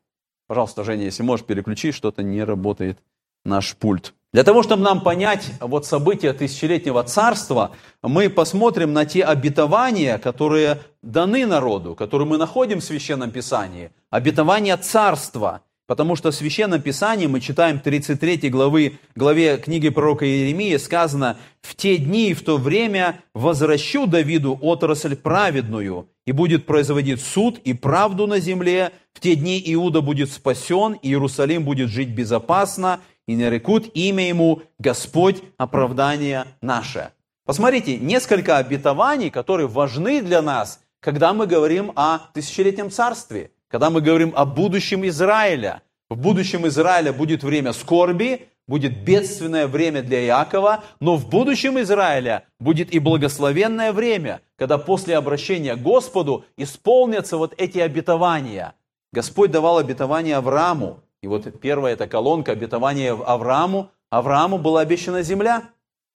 [0.47, 2.99] Пожалуйста, Женя, если можешь, переключи, что-то не работает
[3.43, 4.13] наш пульт.
[4.36, 7.71] Для того, чтобы нам понять вот события тысячелетнего царства,
[8.02, 13.91] мы посмотрим на те обетования, которые даны народу, которые мы находим в Священном Писании.
[14.10, 15.62] Обетования царства.
[15.88, 21.74] Потому что в Священном Писании мы читаем 33 главы, главе книги пророка Иеремии, сказано, «В
[21.74, 27.74] те дни и в то время возвращу Давиду отрасль праведную, и будет производить суд и
[27.74, 28.91] правду на земле.
[29.13, 34.62] В те дни Иуда будет спасен, и Иерусалим будет жить безопасно, и нарекут имя ему
[34.80, 37.12] Господь оправдание наше».
[37.46, 44.00] Посмотрите, несколько обетований, которые важны для нас, когда мы говорим о тысячелетнем царстве– когда мы
[44.00, 45.82] говорим о будущем Израиля.
[46.10, 52.46] В будущем Израиля будет время скорби, будет бедственное время для Иакова, но в будущем Израиля
[52.60, 58.76] будет и благословенное время, когда после обращения к Господу исполнятся вот эти обетования.
[59.12, 61.02] Господь давал обетование Аврааму.
[61.26, 63.90] И вот первая эта колонка обетования Аврааму.
[64.12, 65.64] Аврааму была обещана земля.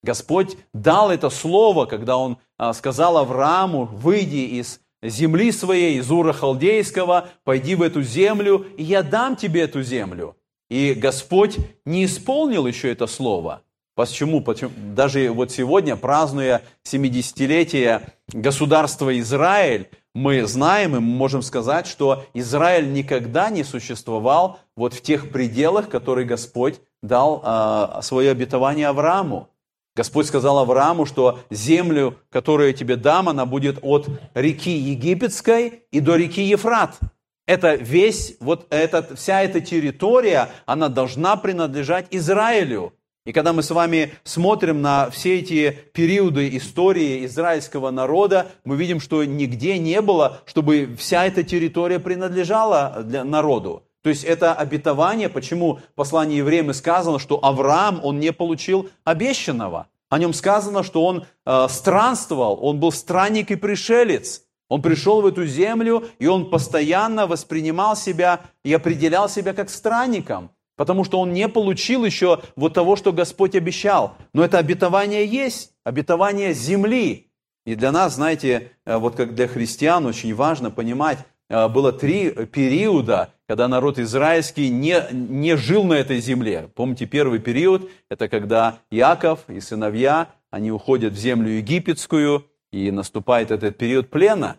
[0.05, 6.33] Господь дал это слово, когда Он а, сказал Аврааму, выйди из земли своей, из Ура
[6.33, 10.37] Халдейского, пойди в эту землю, и я дам тебе эту землю.
[10.68, 13.62] И Господь не исполнил еще это слово.
[13.96, 14.40] Почему?
[14.40, 14.70] Почему?
[14.94, 23.49] Даже вот сегодня, празднуя 70-летие государства Израиль, мы знаем и можем сказать, что Израиль никогда
[23.49, 29.50] не существовал вот в тех пределах, которые Господь дал э, свое обетование Аврааму.
[29.94, 36.00] Господь сказал Аврааму, что землю, которую я тебе дам, она будет от реки Египетской и
[36.00, 36.98] до реки Ефрат.
[37.46, 42.94] Это весь, вот этот, вся эта территория, она должна принадлежать Израилю.
[43.26, 48.98] И когда мы с вами смотрим на все эти периоды истории израильского народа, мы видим,
[48.98, 53.84] что нигде не было, чтобы вся эта территория принадлежала для народу.
[54.02, 58.88] То есть это обетование, почему в послании евреям и сказано, что Авраам, он не получил
[59.04, 59.88] обещанного.
[60.08, 64.42] О нем сказано, что он э, странствовал, он был странник и пришелец.
[64.68, 70.50] Он пришел в эту землю, и он постоянно воспринимал себя и определял себя как странником,
[70.76, 74.16] потому что он не получил еще вот того, что Господь обещал.
[74.32, 77.30] Но это обетование есть, обетование земли.
[77.66, 82.30] И для нас, знаете, э, вот как для христиан очень важно понимать, э, было три
[82.46, 86.70] периода, когда народ израильский не, не жил на этой земле.
[86.76, 93.50] Помните, первый период, это когда Иаков и сыновья, они уходят в землю египетскую, и наступает
[93.50, 94.58] этот период плена,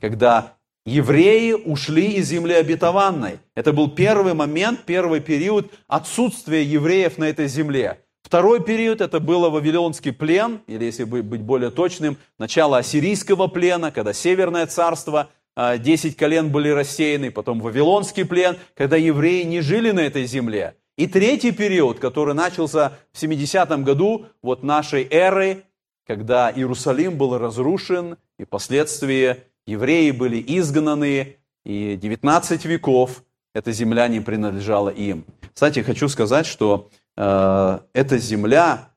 [0.00, 3.38] когда евреи ушли из земли обетованной.
[3.54, 8.00] Это был первый момент, первый период отсутствия евреев на этой земле.
[8.24, 14.12] Второй период это был Вавилонский плен, или если быть более точным, начало ассирийского плена, когда
[14.12, 20.00] Северное царство– а, десять колен были рассеяны, потом Вавилонский плен, когда евреи не жили на
[20.00, 20.76] этой земле.
[20.96, 25.64] И третий период, который начался в 70-м году вот нашей эры,
[26.06, 29.36] когда Иерусалим был разрушен, и впоследствии
[29.66, 33.22] евреи были изгнаны, и 19 веков
[33.54, 35.24] эта земля не принадлежала им.
[35.54, 38.90] Кстати, хочу сказать, что э, эта земля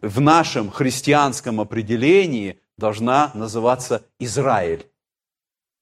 [0.00, 4.86] в нашем христианском определении должна называться Израиль.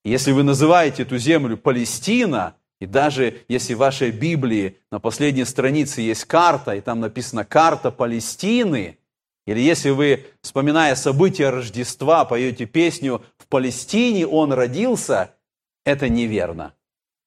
[0.05, 6.01] Если вы называете эту землю Палестина, и даже если в вашей Библии на последней странице
[6.01, 8.97] есть карта, и там написано «карта Палестины»,
[9.47, 15.35] или если вы, вспоминая события Рождества, поете песню «В Палестине он родился»,
[15.85, 16.75] это неверно.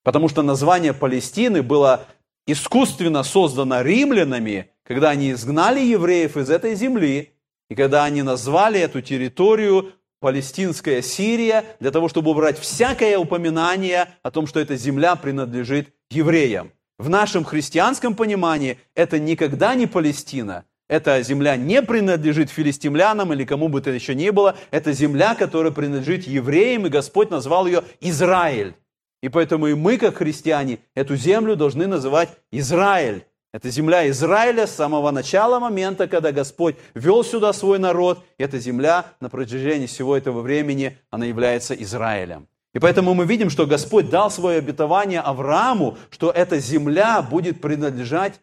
[0.04, 2.08] Потому что название Палестины было
[2.48, 7.34] искусственно создано римлянами, когда они изгнали евреев из этой земли,
[7.70, 14.32] и когда они назвали эту территорию палестинская Сирия, для того, чтобы убрать всякое упоминание о
[14.32, 16.72] том, что эта земля принадлежит евреям.
[16.98, 23.68] В нашем христианском понимании это никогда не Палестина, эта земля не принадлежит филистимлянам или кому
[23.68, 24.56] бы то еще ни было.
[24.72, 28.76] Это земля, которая принадлежит евреям, и Господь назвал ее Израиль.
[29.22, 33.26] И поэтому и мы, как христиане, эту землю должны называть Израиль.
[33.54, 38.26] Это земля Израиля с самого начала момента, когда Господь вел сюда свой народ.
[38.40, 42.48] Эта земля на протяжении всего этого времени, она является Израилем.
[42.74, 48.40] И поэтому мы видим, что Господь дал свое обетование Аврааму, что эта земля будет принадлежать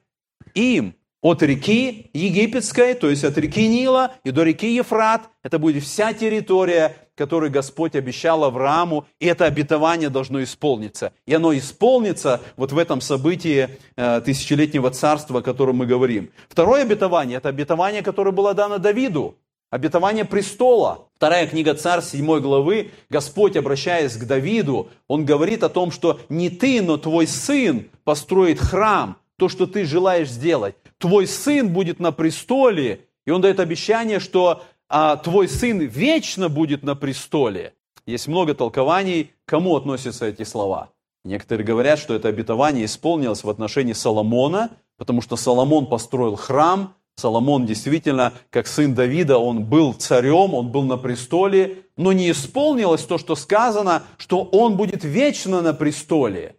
[0.54, 5.22] им от реки Египетской, то есть от реки Нила и до реки Ефрат.
[5.42, 11.12] Это будет вся территория, которую Господь обещал Аврааму, и это обетование должно исполниться.
[11.26, 16.30] И оно исполнится вот в этом событии э, тысячелетнего царства, о котором мы говорим.
[16.48, 19.36] Второе обетование– это обетование, которое было дано Давиду.
[19.68, 21.08] обетование престола.
[21.16, 26.48] Вторая книга Царь, 7 главы, Господь, обращаясь к Давиду, Он говорит о том, что не
[26.48, 30.74] ты, но твой сын построит храм, то, что ты желаешь сделать.
[30.96, 36.82] Твой сын будет на престоле, и Он дает обещание, что а, твой сын вечно будет
[36.82, 37.74] на престоле.
[38.06, 40.90] Есть много толкований, кому относятся эти слова.
[41.24, 47.66] Некоторые говорят, что это обетование исполнилось в отношении Соломона, потому что Соломон построил храм, Соломон
[47.66, 53.18] действительно, как сын Давида, он был царем, он был на престоле, но не исполнилось то,
[53.18, 56.56] что сказано, что он будет вечно на престоле.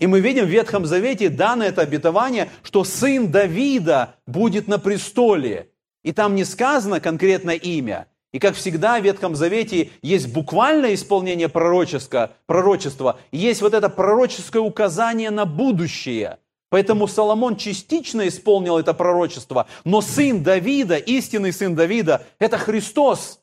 [0.00, 5.69] И мы видим в Ветхом Завете данное это обетование, что сын Давида будет на престоле.
[6.02, 8.06] И там не сказано конкретное имя.
[8.32, 14.62] И как всегда в Ветхом Завете есть буквальное исполнение пророческого, пророчества, есть вот это пророческое
[14.62, 16.38] указание на будущее.
[16.68, 23.40] Поэтому Соломон частично исполнил это пророчество, но сын Давида, истинный сын Давида, это Христос.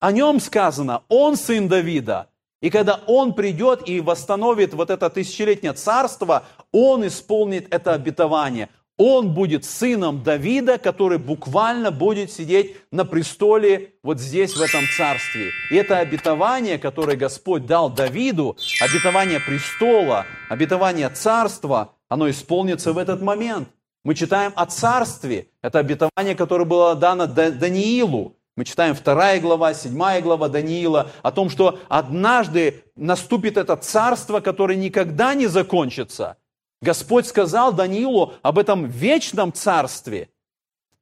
[0.00, 2.28] О нем сказано, он сын Давида.
[2.60, 9.34] И когда он придет и восстановит вот это тысячелетнее царство, он исполнит это обетование он
[9.34, 15.50] будет сыном Давида, который буквально будет сидеть на престоле вот здесь, в этом царстве.
[15.70, 23.20] И это обетование, которое Господь дал Давиду, обетование престола, обетование царства, оно исполнится в этот
[23.20, 23.68] момент.
[24.04, 25.48] Мы читаем о царстве.
[25.62, 28.36] Это обетование, которое было дано Даниилу.
[28.56, 34.76] Мы читаем 2 глава, 7 глава Даниила о том, что однажды наступит это царство, которое
[34.76, 36.36] никогда не закончится–
[36.84, 40.28] Господь сказал Даниилу об этом вечном царстве.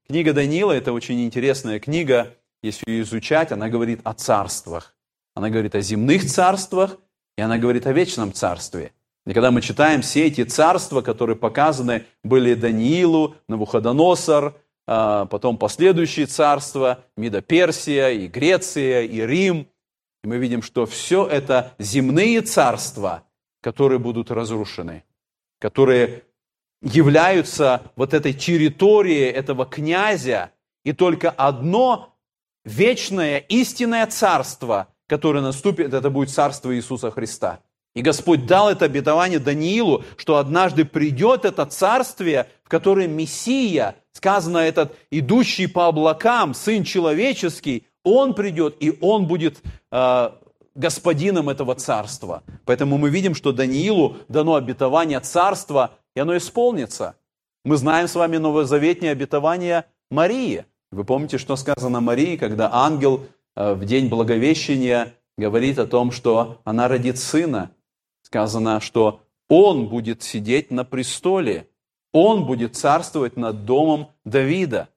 [0.07, 4.95] Книга Даниила– это очень интересная книга, если ее изучать, она говорит о царствах.
[5.35, 6.99] Она говорит о земных царствах,
[7.37, 8.93] и она говорит о вечном царстве.
[9.26, 14.55] И когда мы читаем все эти царства, которые показаны были Даниилу, Навуходоносор,
[14.87, 19.66] а, потом последующие царства, Мида Персия, и Греция, и Рим,
[20.22, 23.24] и мы видим, что все это земные царства,
[23.61, 25.03] которые будут разрушены
[25.63, 26.25] которые
[26.83, 30.51] являются вот этой территорией этого князя,
[30.85, 32.17] и только одно
[32.65, 37.61] вечное, истинное царство, которое наступит, это будет царство Иисуса Христа.
[37.95, 44.59] И Господь дал это обетование Даниилу, что однажды придет это царствие, в которое Мессия, сказано
[44.59, 50.31] этот идущий по облакам, Сын Человеческий, Он придет, и Он будет э,
[50.75, 52.43] господином этого царства.
[52.64, 57.16] Поэтому мы видим, что Даниилу дано обетование царства, и оно исполнится.
[57.64, 60.64] Мы знаем с вами новозаветнее обетование Марии.
[60.91, 66.61] Вы помните, что сказано Марии, когда ангел э, в день Благовещения говорит о том, что
[66.64, 67.70] она родит сына.
[68.23, 71.68] Сказано, что он будет сидеть на престоле,
[72.12, 74.89] он будет царствовать над домом Давида.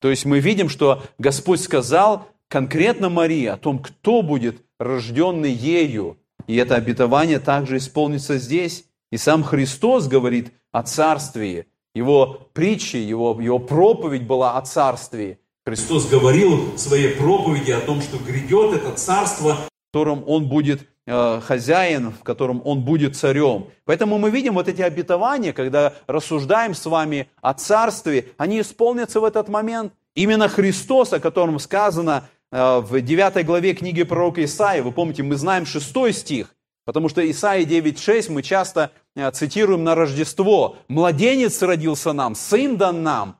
[0.00, 6.18] То есть мы видим, что Господь сказал конкретно Марии о том, кто будет рожденный ею.
[6.46, 8.84] И это обетование также исполнится здесь.
[9.10, 11.66] И сам Христос говорит о царстве.
[11.94, 15.38] Его притча, его, его проповедь была о царстве.
[15.64, 20.88] Христос говорил в своей проповеди о том, что грядет это царство, в котором Он будет
[21.06, 23.66] э, хозяин, в котором Он будет царем.
[23.84, 29.24] Поэтому мы видим вот эти обетования, когда рассуждаем с вами о царстве, они исполнятся в
[29.24, 29.92] этот момент.
[30.14, 35.64] Именно Христос, о котором сказано, в 9 главе книги пророка Исаии, вы помните, мы знаем
[35.64, 40.76] 6 стих, потому что Исаия 9.6 мы часто э, цитируем на Рождество.
[40.88, 43.38] «Младенец родился нам, сын дан нам,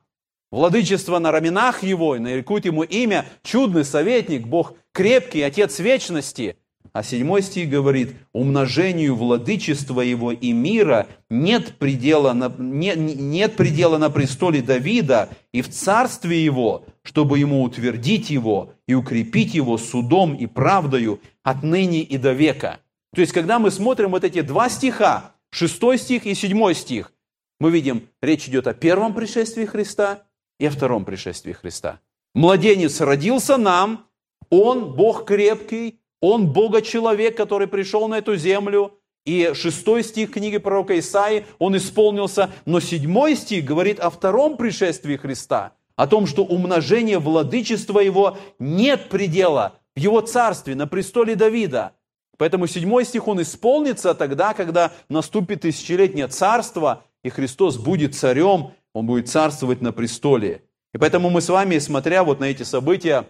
[0.51, 6.57] владычество на раменах его, и нарекут ему имя, чудный советник, Бог крепкий, Отец вечности».
[6.91, 13.97] А седьмой стих говорит, умножению владычества его и мира нет предела на, нет, нет предела
[13.97, 20.35] на престоле Давида и в царстве его, чтобы ему утвердить его и укрепить его судом
[20.35, 22.79] и правдою отныне и до века.
[23.13, 27.13] То есть, когда мы смотрим вот эти два стиха, шестой стих и седьмой стих,
[27.59, 30.23] мы видим, речь идет о первом пришествии Христа
[30.59, 31.99] и о втором пришествии Христа.
[32.33, 34.07] Младенец родился нам,
[34.49, 38.99] он Бог крепкий, он Бога-человек, который пришел на эту землю.
[39.25, 42.49] И шестой стих книги пророка Исаи, он исполнился.
[42.65, 45.73] Но седьмой стих говорит о втором пришествии Христа.
[45.95, 51.93] О том, что умножение владычества его нет предела в его царстве, на престоле Давида.
[52.37, 59.05] Поэтому седьмой стих, он исполнится тогда, когда наступит тысячелетнее царство, и Христос будет царем, он
[59.05, 60.63] будет царствовать на престоле.
[60.93, 63.29] И поэтому мы с вами, смотря вот на эти события,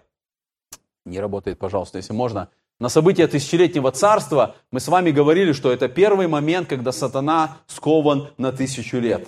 [1.05, 2.49] не работает, пожалуйста, если можно,
[2.79, 8.29] на события тысячелетнего царства мы с вами говорили, что это первый момент, когда сатана скован
[8.37, 9.27] на тысячу лет.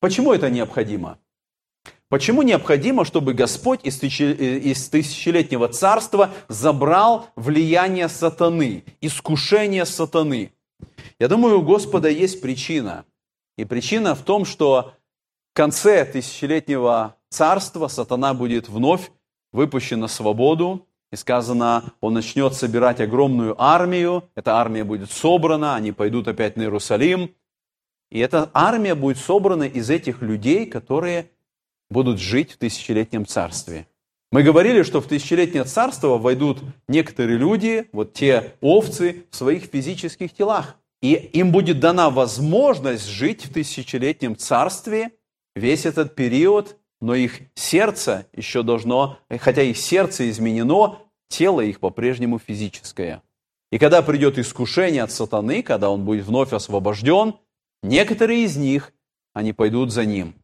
[0.00, 1.18] Почему это необходимо?
[2.08, 10.52] Почему необходимо, чтобы Господь из, из тысячелетнего царства забрал влияние сатаны, искушение сатаны?
[11.18, 13.04] Я думаю, у Господа есть причина.
[13.58, 14.94] И причина в том, что
[15.52, 19.10] в конце тысячелетнего царства сатана будет вновь
[19.52, 25.92] выпущен на свободу, и сказано, он начнет собирать огромную армию, эта армия будет собрана, они
[25.92, 27.34] пойдут опять на Иерусалим,
[28.10, 31.30] и эта армия будет собрана из этих людей, которые
[31.90, 33.86] будут жить в тысячелетнем царстве.
[34.30, 40.34] Мы говорили, что в тысячелетнее царство войдут некоторые люди, вот те овцы, в своих физических
[40.34, 40.76] телах.
[41.00, 45.12] И им будет дана возможность жить в тысячелетнем царстве
[45.54, 52.38] весь этот период, но их сердце еще должно, хотя их сердце изменено, тело их по-прежнему
[52.38, 53.22] физическое.
[53.70, 57.36] И когда придет искушение от сатаны, когда он будет вновь освобожден,
[57.82, 58.92] некоторые из них,
[59.34, 60.34] они пойдут за ним.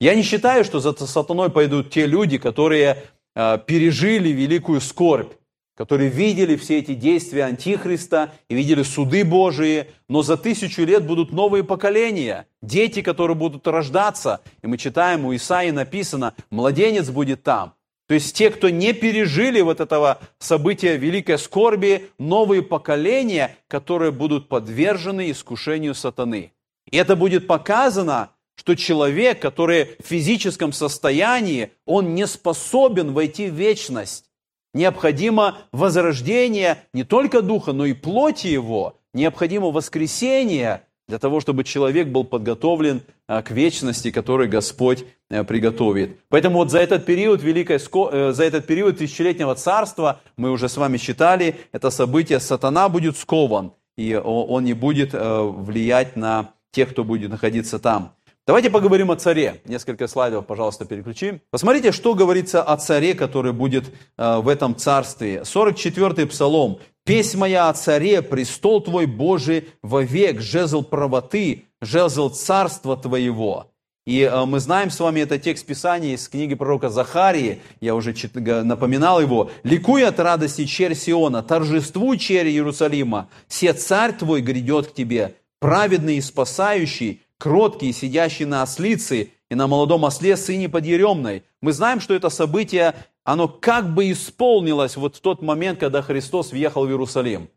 [0.00, 5.32] Я не считаю, что за сатаной пойдут те люди, которые э, пережили великую скорбь,
[5.76, 11.32] которые видели все эти действия Антихриста и видели суды Божии, но за тысячу лет будут
[11.32, 14.40] новые поколения, дети, которые будут рождаться.
[14.62, 17.74] И мы читаем, у Исаии написано, младенец будет там.
[18.06, 24.48] То есть те, кто не пережили вот этого события великой скорби, новые поколения, которые будут
[24.48, 26.52] подвержены искушению сатаны.
[26.90, 33.54] И это будет показано, что человек, который в физическом состоянии, он не способен войти в
[33.54, 34.26] вечность.
[34.72, 38.98] Необходимо возрождение не только духа, но и плоти его.
[39.12, 46.18] Необходимо воскресение для того, чтобы человек был подготовлен а, к вечности, которую Господь э, приготовит.
[46.30, 50.76] Поэтому вот за этот период великой, э, за этот период тысячелетнего царства, мы уже с
[50.76, 56.90] вами считали, это событие, сатана будет скован, и он не будет э, влиять на тех,
[56.90, 58.14] кто будет находиться там.
[58.46, 59.62] Давайте поговорим о царе.
[59.64, 61.40] Несколько слайдов, пожалуйста, переключи.
[61.50, 63.86] Посмотрите, что говорится о царе, который будет
[64.18, 65.44] э, в этом царстве.
[65.46, 66.78] 44-й псалом.
[67.06, 73.70] «Песнь моя о царе, престол твой Божий вовек, жезл правоты, жезл царства твоего».
[74.06, 78.14] И э, мы знаем с вами этот текст Писания из книги пророка Захарии, я уже
[78.62, 79.50] напоминал его.
[79.62, 86.18] «Ликуй от радости, черь Сиона, торжествуй, черь Иерусалима, все царь твой грядет к тебе, праведный
[86.18, 91.44] и спасающий, кроткий, сидящий на ослице и на молодом осле сыне подъеремной.
[91.60, 96.52] Мы знаем, что это событие, оно как бы исполнилось вот в тот момент, когда Христос
[96.52, 97.48] въехал в Иерусалим.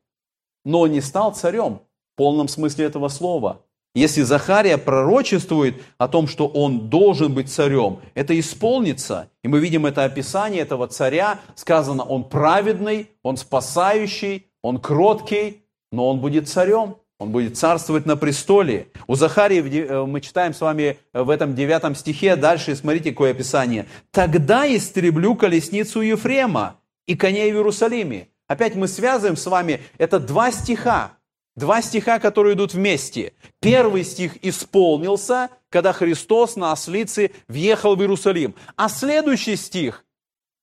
[0.65, 1.81] Но он не стал царем
[2.13, 3.61] в полном смысле этого слова.
[3.97, 9.31] Если Захария пророчествует о том, что он должен быть царем, это исполнится.
[9.43, 11.39] И мы видим это описание этого царя.
[11.55, 16.97] Сказано, он праведный, он спасающий, он кроткий, но он будет царем.
[17.19, 18.89] Он будет царствовать на престоле.
[19.07, 23.87] У Захарии э, мы читаем с вами в этом девятом стихе, дальше смотрите, какое описание.
[24.11, 28.27] «Тогда истреблю колесницу Ефрема и коней в Иерусалиме».
[28.47, 31.17] Опять мы связываем с вами, это два стиха,
[31.55, 33.33] два стиха, которые идут вместе.
[33.59, 38.55] Первый стих исполнился, когда Христос на ослице въехал в Иерусалим.
[38.77, 40.05] А следующий стих,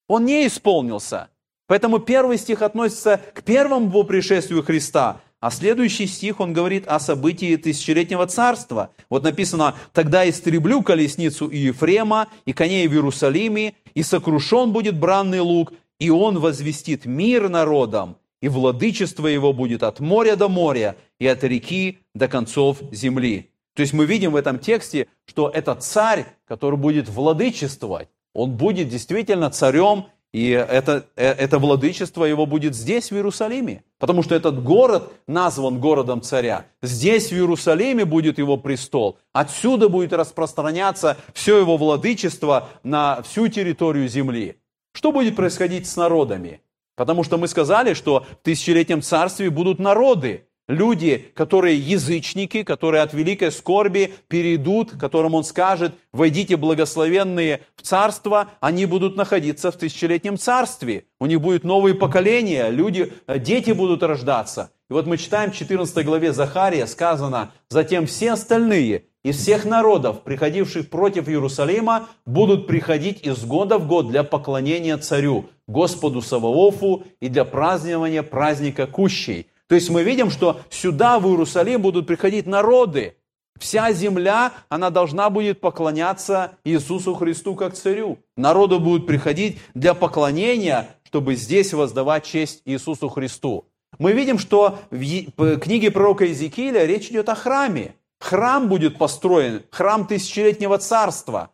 [0.09, 1.29] он не исполнился.
[1.67, 7.57] Поэтому первый стих относится к первому пришествию Христа, а следующий стих, он говорит о событии
[7.57, 8.93] тысячелетнего царства.
[9.11, 15.41] Вот написано, «Тогда истреблю колесницу и Ефрема, и коней в Иерусалиме, и сокрушен будет бранный
[15.41, 21.27] лук, и он возвестит мир народам, и владычество его будет от моря до моря, и
[21.27, 23.51] от реки до концов земли».
[23.75, 28.09] То есть мы видим в этом тексте, что это царь, который будет владычествовать.
[28.33, 33.85] Он будет действительно царем и это, э, это владычество его будет здесь, в Иерусалиме.
[34.01, 36.67] Потому что этот город назван городом царя.
[36.83, 39.17] Здесь, в Иерусалиме, будет его престол.
[39.33, 44.57] Отсюда будет распространяться все его владычество на всю территорию земли.
[44.93, 46.63] Что будет происходить с народами?
[46.97, 53.13] Потому что мы сказали, что в тысячелетнем царстве будут народы люди, которые язычники, которые от
[53.13, 60.39] великой скорби перейдут, которым он скажет, войдите благословенные в царство, они будут находиться в тысячелетнем
[60.39, 61.05] царстве.
[61.21, 64.71] У них будут новые поколения, люди, э, дети будут рождаться.
[64.91, 70.23] И вот мы читаем в 14 главе Захария, сказано, затем все остальные из всех народов,
[70.23, 77.29] приходивших против Иерусалима, будут приходить из года в год для поклонения царю, Господу Саваофу и
[77.29, 83.17] для празднования праздника Кущей– то есть мы видим, что сюда, в Иерусалим, будут приходить народы.
[83.59, 88.19] Вся земля, она должна будет поклоняться Иисусу Христу как царю.
[88.37, 93.67] Народы будут приходить для поклонения, чтобы здесь воздавать честь Иисусу Христу.
[93.99, 97.95] Мы видим, что в книге пророка Иезекииля речь идет о храме.
[98.19, 101.51] Храм будет построен, храм тысячелетнего царства.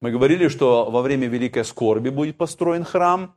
[0.00, 3.34] Мы говорили, что во время Великой Скорби будет построен храм,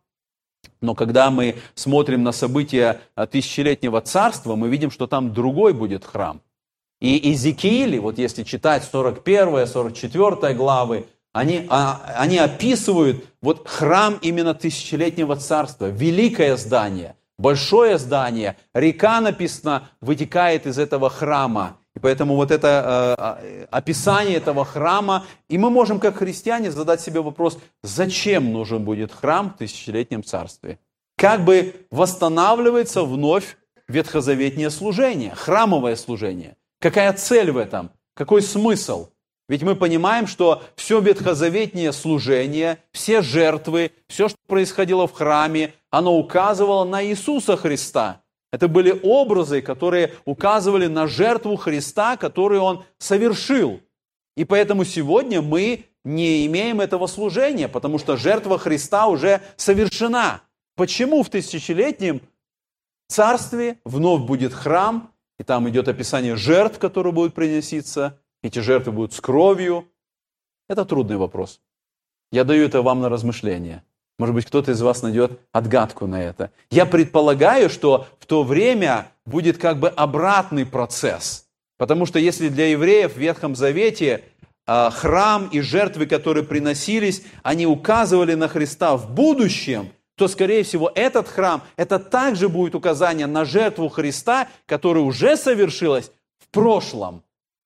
[0.81, 3.01] но когда мы смотрим на события
[3.31, 6.41] тысячелетнего царства, мы видим, что там другой будет храм.
[6.99, 14.53] И Иезекииле, вот если читать 41, 44 главы, они, а, они описывают вот храм именно
[14.53, 21.77] тысячелетнего царства, великое здание, большое здание, река написано, вытекает из этого храма.
[21.95, 27.21] И поэтому вот это э, описание этого храма, и мы можем как христиане задать себе
[27.21, 30.79] вопрос, зачем нужен будет храм в тысячелетнем царстве?
[31.17, 36.55] Как бы восстанавливается вновь ветхозаветнее служение, храмовое служение.
[36.79, 37.91] Какая цель в этом?
[38.15, 39.09] Какой смысл?
[39.49, 46.17] Ведь мы понимаем, что все ветхозаветнее служение, все жертвы, все, что происходило в храме, оно
[46.17, 48.20] указывало на Иисуса Христа.
[48.51, 53.79] Это были образы, которые указывали на жертву Христа, которую Он совершил.
[54.35, 60.41] И поэтому сегодня мы не имеем этого служения, потому что жертва Христа уже совершена.
[60.75, 62.21] Почему в тысячелетнем
[63.07, 68.19] царстве вновь будет храм, и там идет описание жертв, которые будут приноситься.
[68.43, 69.87] Эти жертвы будут с кровью.
[70.69, 71.61] Это трудный вопрос.
[72.31, 73.83] Я даю это вам на размышление.
[74.21, 76.51] Может быть, кто-то из вас найдет отгадку на это.
[76.69, 81.47] Я предполагаю, что в то время будет как бы обратный процесс.
[81.79, 84.23] Потому что если для евреев в Ветхом Завете
[84.67, 90.91] а, храм и жертвы, которые приносились, они указывали на Христа в будущем– то, скорее всего,
[90.93, 97.23] этот храм, это также будет указание на жертву Христа, которая уже совершилась в прошлом.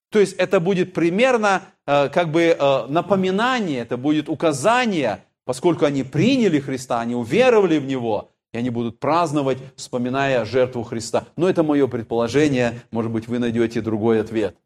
[0.10, 6.04] То есть это будет примерно э, как бы э, напоминание, это будет указание, поскольку они
[6.04, 11.26] приняли Христа, они уверовали в Него, и они будут праздновать, вспоминая жертву Христа.
[11.38, 14.58] Но это мое предположение, может быть, вы найдете другой ответ.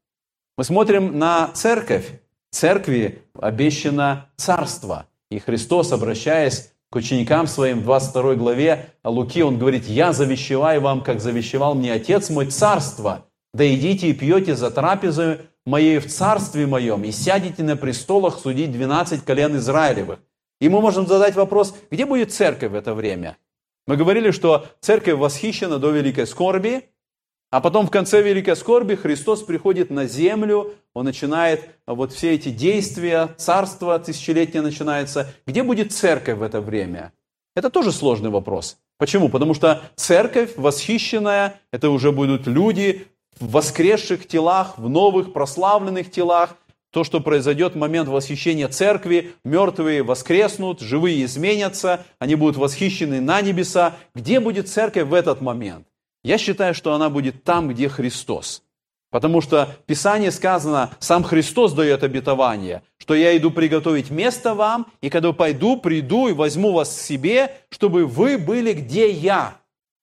[0.58, 2.20] Мы смотрим на церковь.
[2.52, 5.06] Церкви обещано царство.
[5.30, 11.02] И Христос, обращаясь к ученикам своим в 22 главе Луки, он говорит, «Я завещеваю вам,
[11.02, 16.66] как завещевал мне Отец мой, царство, да идите и пьете за трапезу моей в царстве
[16.66, 20.20] моем, и сядете на престолах судить 12 колен Израилевых».
[20.60, 23.38] И мы можем задать вопрос, где будет церковь в это время?
[23.88, 26.90] Мы говорили, что церковь восхищена до великой скорби,
[27.52, 32.50] а потом в конце Великой Скорби Христос приходит на землю, Он начинает вот все эти
[32.50, 35.34] действия, царство тысячелетнее начинается.
[35.48, 37.12] Где будет церковь в это время?
[37.56, 38.78] Это тоже сложный вопрос.
[39.00, 39.30] Почему?
[39.30, 43.08] Потому что церковь восхищенная, это уже будут люди
[43.40, 46.56] в воскресших телах, в новых прославленных телах.
[46.92, 53.42] То, что произойдет в момент восхищения церкви, мертвые воскреснут, живые изменятся, они будут восхищены на
[53.42, 53.96] небеса.
[54.16, 55.86] Где будет церковь в этот момент?
[56.24, 58.64] Я считаю, что она будет там, где Христос.
[59.12, 64.88] Потому что в Писании сказано, сам Христос дает обетование, что я иду приготовить место вам,
[65.02, 69.58] и когда пойду, приду и возьму вас к себе, чтобы вы были где я.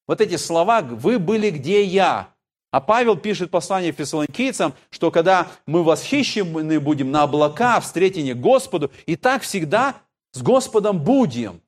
[0.09, 2.29] Вот эти слова «вы были где я».
[2.71, 9.17] А Павел пишет послание фессалоникийцам, что когда мы восхищены будем на облака, встретение Господу, и
[9.17, 9.97] так всегда
[10.33, 11.63] с Господом будем.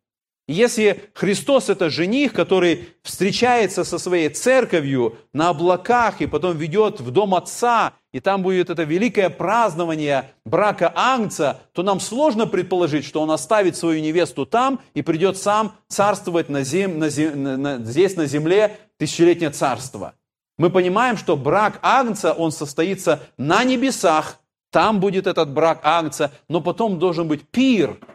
[0.49, 7.11] Если Христос– это жених, который встречается со своей церковью на облаках и потом ведет в
[7.11, 13.21] дом Отца, и там будет это великое празднование брака Агнца, то нам сложно предположить, что
[13.21, 18.17] он оставит свою невесту там и придет сам царствовать на зем, на зем, на, здесь
[18.17, 20.15] на земле тысячелетнее царство.
[20.59, 24.39] Мы понимаем, что брак Агнца, он состоится на небесах,
[24.71, 27.99] там будет этот брак Агнца, но потом должен быть пир–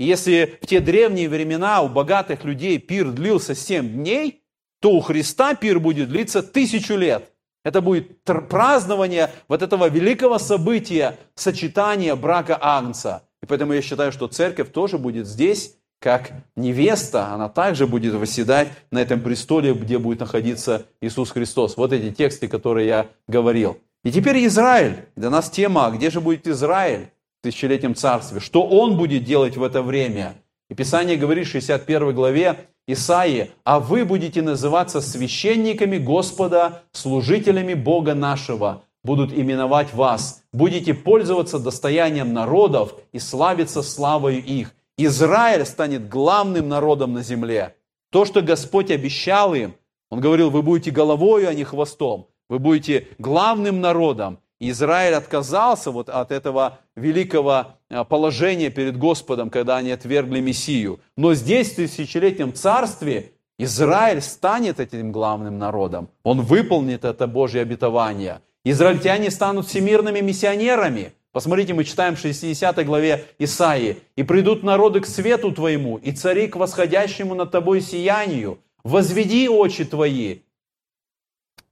[0.00, 4.42] и если в те древние времена у богатых людей пир длился 7 дней,
[4.80, 7.30] то у Христа пир будет длиться тысячу лет.
[7.64, 13.28] Это будет празднование вот этого великого события, сочетания брака Агнца.
[13.42, 18.68] И поэтому я считаю, что церковь тоже будет здесь, как невеста, она также будет восседать
[18.90, 21.76] на этом престоле, где будет находиться Иисус Христос.
[21.76, 23.78] Вот эти тексты, которые я говорил.
[24.02, 25.04] И теперь Израиль.
[25.14, 27.10] Для нас тема, а где же будет Израиль?
[27.42, 28.40] тысячелетнем царстве.
[28.40, 30.34] Что он будет делать в это время?
[30.68, 38.14] И Писание говорит в 61 главе Исаии, «А вы будете называться священниками Господа, служителями Бога
[38.14, 44.74] нашего, будут именовать вас, будете пользоваться достоянием народов и славиться славою их.
[45.06, 47.76] Израиль станет главным народом на земле.
[48.10, 49.74] То, что Господь обещал им,
[50.10, 52.26] Он говорил, вы будете головою, а не хвостом.
[52.48, 54.40] Вы будете главным народом.
[54.58, 61.00] Израиль отказался вот от этого великого а, положения перед Господом, когда они отвергли Мессию.
[61.16, 66.08] Но здесь, в тысячелетнем царстве, Израиль станет этим главным народом.
[66.24, 68.40] Он выполнит это Божье обетование.
[68.64, 71.12] Израильтяне станут всемирными миссионерами.
[71.32, 73.98] Посмотрите, мы читаем в 60 главе Исаии.
[74.16, 78.58] «И придут народы к свету твоему, и цари к восходящему над тобой сиянию.
[78.82, 80.38] Возведи очи твои,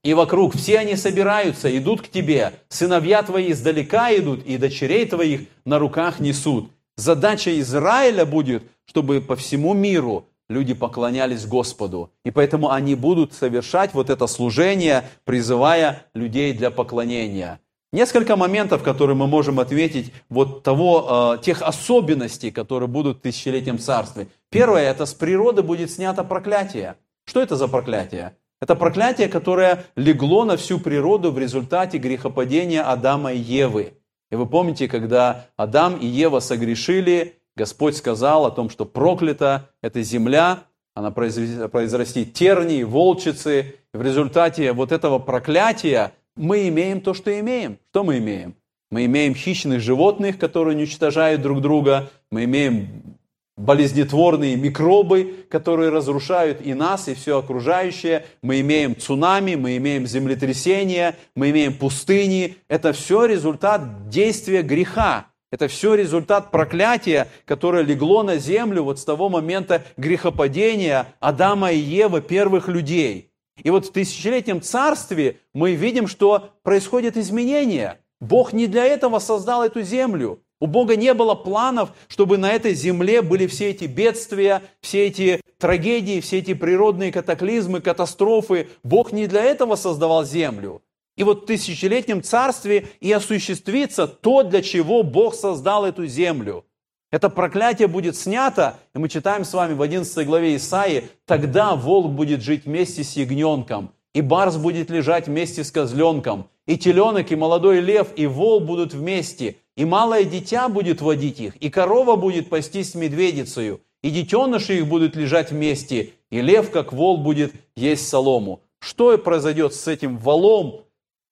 [0.04, 2.54] и вокруг все они собираются, идут к тебе.
[2.68, 6.70] Сыновья твои издалека идут, и дочерей твоих на руках несут.
[6.96, 12.10] Задача Израиля будет, чтобы по всему миру люди поклонялись Господу.
[12.24, 17.60] И поэтому они будут совершать вот это служение, призывая людей для поклонения.
[17.90, 23.78] Несколько моментов, которые мы можем ответить, вот того, э, тех особенностей, которые будут в тысячелетнем
[23.78, 24.28] царстве.
[24.50, 26.96] Первое, это с природы будет снято проклятие.
[27.24, 28.36] Что это за проклятие?
[28.60, 33.94] Это проклятие, которое легло на всю природу в результате грехопадения Адама и Евы.
[34.30, 40.02] И вы помните, когда Адам и Ева согрешили, Господь сказал о том, что проклята эта
[40.02, 40.64] земля,
[40.94, 43.76] она произрастит тернии, волчицы.
[43.94, 47.78] И в результате вот этого проклятия мы имеем то, что имеем.
[47.90, 48.54] Что мы имеем?
[48.90, 52.10] Мы имеем хищных животных, которые уничтожают друг друга.
[52.30, 53.18] Мы имеем
[53.58, 58.24] болезнетворные микробы, которые разрушают и нас, и все окружающее.
[58.40, 62.56] Мы имеем цунами, мы имеем землетрясения, мы имеем пустыни.
[62.68, 65.26] Это все результат действия греха.
[65.50, 71.78] Это все результат проклятия, которое легло на землю вот с того момента грехопадения Адама и
[71.78, 73.27] Евы, первых людей.
[73.62, 78.00] И вот в тысячелетнем царстве мы видим, что происходят изменения.
[78.20, 80.42] Бог не для этого создал эту землю.
[80.60, 85.40] У Бога не было планов, чтобы на этой земле были все эти бедствия, все эти
[85.58, 88.68] трагедии, все эти природные катаклизмы, катастрофы.
[88.82, 90.82] Бог не для этого создавал землю.
[91.16, 96.64] И вот в тысячелетнем царстве и осуществится то, для чего Бог создал эту землю.
[97.10, 102.12] Это проклятие будет снято, и мы читаем с вами в 11 главе Исаии, тогда волк
[102.12, 107.36] будет жить вместе с ягненком, и барс будет лежать вместе с козленком, и теленок, и
[107.36, 112.50] молодой лев, и вол будут вместе, и малое дитя будет водить их, и корова будет
[112.50, 118.06] пастись с медведицею, и детеныши их будут лежать вместе, и лев, как вол, будет есть
[118.06, 118.60] солому.
[118.80, 120.82] Что произойдет с этим волом,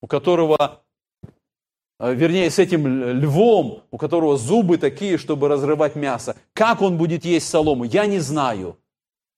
[0.00, 0.80] у которого,
[2.00, 2.86] вернее, с этим
[3.20, 6.36] львом, у которого зубы такие, чтобы разрывать мясо?
[6.52, 7.84] Как он будет есть солому?
[7.84, 8.78] Я не знаю.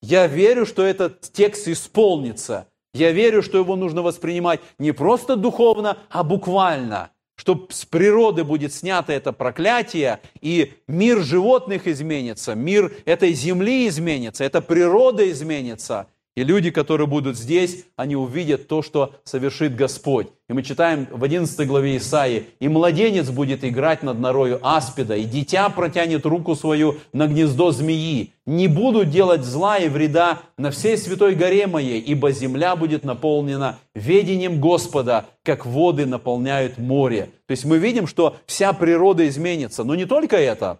[0.02, 5.98] Я верю, что этот текст исполнится– я верю, что его нужно воспринимать не просто духовно,
[6.10, 7.10] а буквально.
[7.36, 14.42] Что с природы будет снято это проклятие, и мир животных изменится, мир этой земли изменится,
[14.42, 16.08] эта природа изменится–
[16.38, 20.28] и люди, которые будут здесь, они увидят то, что совершит Господь.
[20.48, 25.24] И мы читаем в 11 главе Исаии, «И младенец будет играть над норою аспида, и
[25.24, 28.34] дитя протянет руку свою на гнездо змеи.
[28.46, 33.80] Не буду делать зла и вреда на всей святой горе моей, ибо земля будет наполнена
[33.96, 37.30] ведением Господа, как воды наполняют море».
[37.48, 39.82] То есть мы видим, что вся природа изменится.
[39.82, 40.78] Но не только это.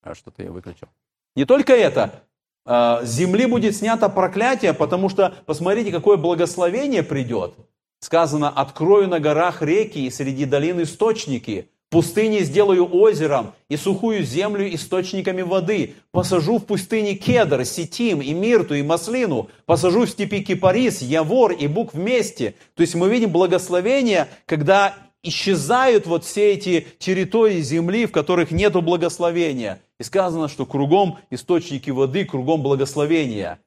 [0.00, 0.86] А что-то я выключил.
[1.34, 2.22] Не только это,
[2.64, 7.54] с земли будет снято проклятие, потому что посмотрите, какое благословение придет.
[8.00, 14.74] Сказано, открою на горах реки и среди долин источники, пустыни сделаю озером и сухую землю
[14.74, 15.94] источниками воды.
[16.10, 19.50] Посажу в пустыне кедр, сетим и мирту и маслину.
[19.66, 22.54] Посажу в степи кипарис, явор и бук вместе.
[22.74, 28.72] То есть мы видим благословение, когда исчезают вот все эти территории земли, в которых нет
[28.74, 29.80] благословения.
[29.98, 33.60] И сказано, что кругом источники воды, кругом благословения.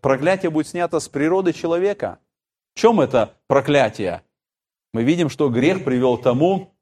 [0.00, 2.18] Проклятие будет снято с природы человека.
[2.74, 4.22] В чем это проклятие?
[4.92, 6.74] Мы видим, что грех привел к тому,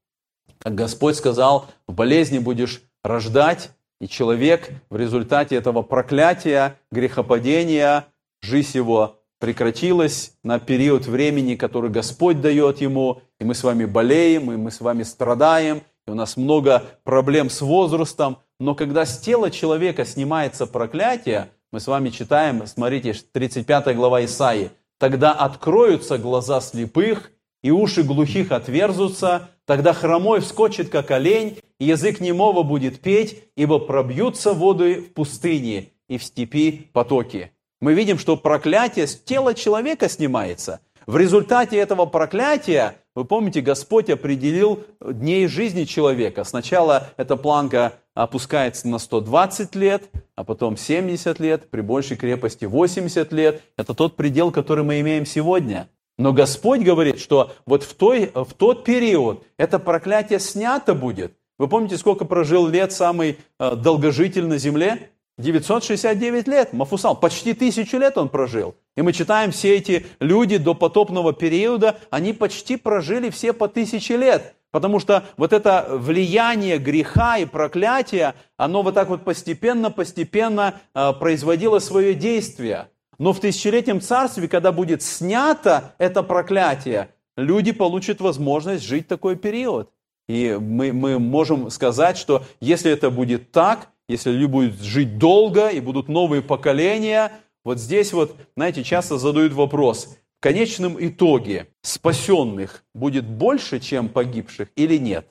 [0.58, 3.70] как Господь сказал, в болезни будешь рождать,
[4.00, 8.06] и человек в результате этого проклятия, грехопадения,
[8.42, 14.50] жизнь его прекратилась на период времени, который Господь дает ему, и мы с вами болеем,
[14.52, 19.18] и мы с вами страдаем, и у нас много проблем с возрастом, но когда с
[19.18, 26.60] тела человека снимается проклятие, мы с вами читаем, смотрите, 35 глава Исаии, «Тогда откроются глаза
[26.60, 27.32] слепых,
[27.62, 33.78] и уши глухих отверзутся, тогда хромой вскочит, как олень, и язык немого будет петь, ибо
[33.78, 37.50] пробьются воды в пустыне и в степи потоки».
[37.80, 40.80] Мы видим, что проклятие с тела человека снимается.
[41.06, 46.42] В результате этого проклятия, вы помните, Господь определил дней жизни человека.
[46.42, 53.32] Сначала эта планка опускается на 120 лет, а потом 70 лет, при большей крепости 80
[53.32, 53.62] лет.
[53.76, 55.88] Это тот предел, который мы имеем сегодня.
[56.18, 61.34] Но Господь говорит, что вот в, той, в тот период это проклятие снято будет.
[61.58, 65.10] Вы помните, сколько прожил лет самый э, долгожитель на земле?
[65.38, 68.74] 969 лет, Мафусал, почти тысячу лет он прожил.
[68.96, 74.16] И мы читаем, все эти люди до потопного периода, они почти прожили все по тысяче
[74.16, 74.54] лет.
[74.70, 81.78] Потому что вот это влияние греха и проклятия, оно вот так вот постепенно-постепенно э, производило
[81.78, 82.88] свое действие.
[83.18, 89.90] Но в тысячелетнем царстве, когда будет снято это проклятие, люди получат возможность жить такой период.
[90.28, 95.68] И мы, мы можем сказать, что если это будет так, если люди будут жить долго
[95.68, 97.32] и будут новые поколения,
[97.64, 104.68] вот здесь вот, знаете, часто задают вопрос, в конечном итоге спасенных будет больше, чем погибших
[104.76, 105.26] или нет?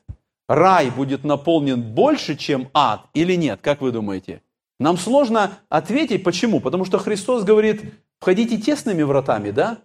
[0.48, 3.60] Рай будет наполнен больше, чем ад или нет?
[3.62, 4.42] Как вы думаете?
[4.80, 6.60] Нам сложно ответить, почему?
[6.60, 9.80] Потому что Христос говорит, входите тесными вратами, да?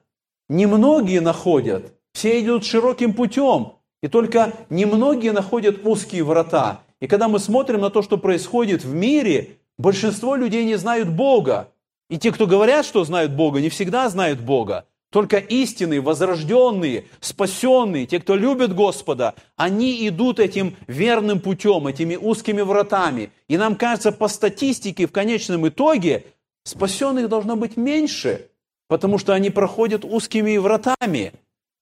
[0.49, 6.83] Немногие находят, все идут широким путем, и только немногие находят узкие врата.
[7.01, 11.73] И когда мы смотрим на то, что происходит в мире, большинство людей не знают Бога.
[12.09, 14.87] И те, кто говорят, что знают Бога, не всегда знают Бога.
[15.11, 22.61] Только истинные, возрожденные, спасенные, те, кто любит Господа, они идут этим верным путем, этими узкими
[22.61, 23.31] вратами.
[23.49, 26.27] И нам кажется, по статистике, в конечном итоге,
[26.63, 28.49] спасенных должно быть меньше,
[28.87, 31.33] потому что они проходят узкими вратами.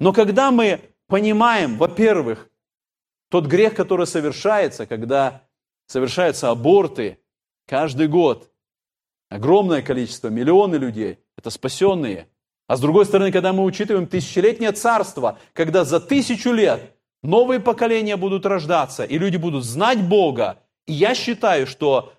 [0.00, 2.47] Но когда мы понимаем, во-первых,
[3.30, 5.42] тот грех, который совершается, когда
[5.86, 7.18] совершаются аборты
[7.66, 8.50] каждый год,
[9.28, 12.28] огромное количество, миллионы людей, это спасенные–
[12.68, 18.16] а с другой стороны, когда мы учитываем тысячелетнее царство, когда за тысячу лет новые поколения
[18.16, 22.12] будут рождаться, и люди будут знать Бога, и я считаю, что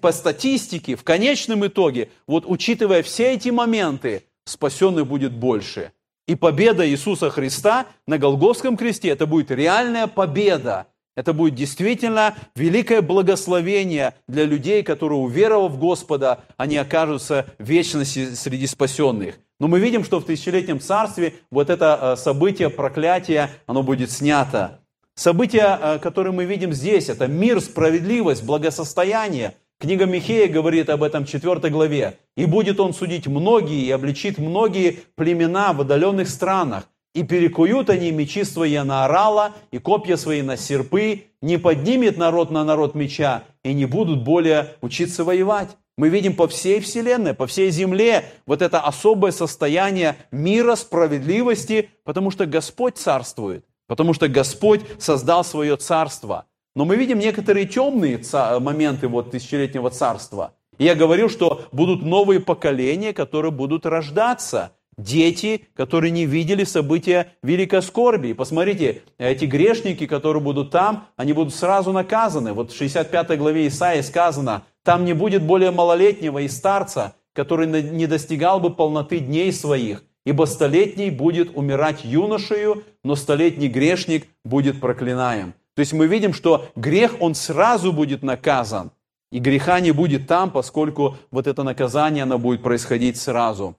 [0.00, 5.92] по статистике, в конечном итоге, вот учитывая все эти моменты, спасенных будет больше.
[6.26, 10.86] И победа Иисуса Христа на Голгофском кресте, это будет реальная победа.
[11.16, 18.34] Это будет действительно великое благословение для людей, которые, уверовав в Господа, они окажутся в вечности
[18.34, 19.38] среди спасенных.
[19.60, 24.80] Но мы видим, что в тысячелетнем царстве вот это э, событие проклятия, оно будет снято.
[25.14, 29.54] События, э, которые мы видим здесь, это мир, справедливость, благосостояние.
[29.84, 32.16] Книга Михея говорит об этом в 4 главе.
[32.38, 38.10] «И будет он судить многие и обличит многие племена в отдаленных странах, и перекуют они
[38.10, 43.42] мечи свои на орала, и копья свои на серпы, не поднимет народ на народ меча,
[43.62, 45.76] и не будут более учиться воевать.
[45.98, 52.30] Мы видим по всей Вселенной, по всей Земле вот это особое состояние мира, справедливости, потому
[52.30, 56.46] что Господь царствует, потому что Господь создал свое царство.
[56.74, 58.20] Но мы видим некоторые темные
[58.60, 60.54] моменты вот тысячелетнего царства.
[60.78, 67.32] И я говорил, что будут новые поколения, которые будут рождаться– дети, которые не видели события
[67.42, 68.28] великой скорби.
[68.28, 72.52] И посмотрите, эти грешники, которые будут там, они будут сразу наказаны.
[72.52, 78.06] Вот в 65 главе Исаии сказано, там не будет более малолетнего и старца, который не
[78.06, 85.54] достигал бы полноты дней своих, ибо столетний будет умирать юношею, но столетний грешник будет проклинаем.
[85.74, 88.92] То есть мы видим, что грех, он сразу будет наказан,
[89.32, 93.76] и греха не будет там, поскольку вот это наказание, оно будет происходить сразу.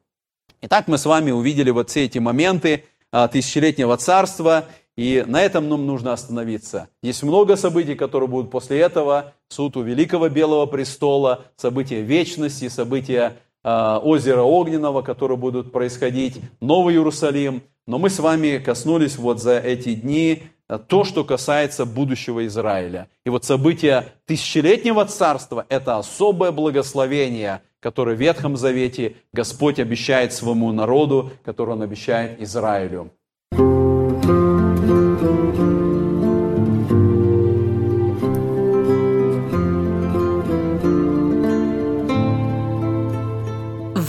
[0.61, 4.65] Итак, мы с вами увидели вот все эти моменты а, тысячелетнего царства,
[4.97, 6.89] и на этом нам нужно остановиться.
[7.01, 9.33] Есть много событий, которые будут после этого.
[9.49, 16.95] Суд у Великого Белого Престола, события вечности, события э, озера Огненного, которые будут происходить, Новый
[16.95, 17.63] Иерусалим.
[17.87, 23.07] Но мы с вами коснулись вот за эти дни а, то, что касается будущего Израиля.
[23.25, 30.71] И вот события тысячелетнего царства– это особое благословение– который в Ветхом Завете Господь обещает своему
[30.71, 33.11] народу, который Он обещает Израилю.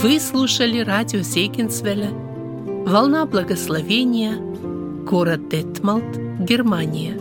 [0.01, 2.09] Вы слушали радио Сейкинсвеля
[2.87, 4.46] «Волна благословения»,
[5.09, 7.17] город Детмалт, Германия.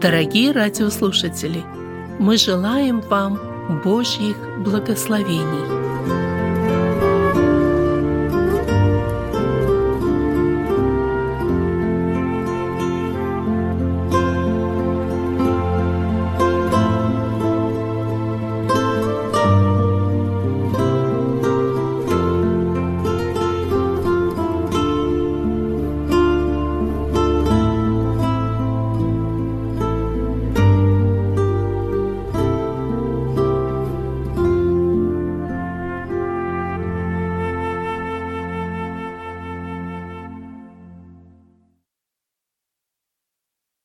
[0.00, 1.62] Дорогие радиослушатели,
[2.18, 3.38] мы желаем вам–
[3.84, 6.39] Божьих благословений.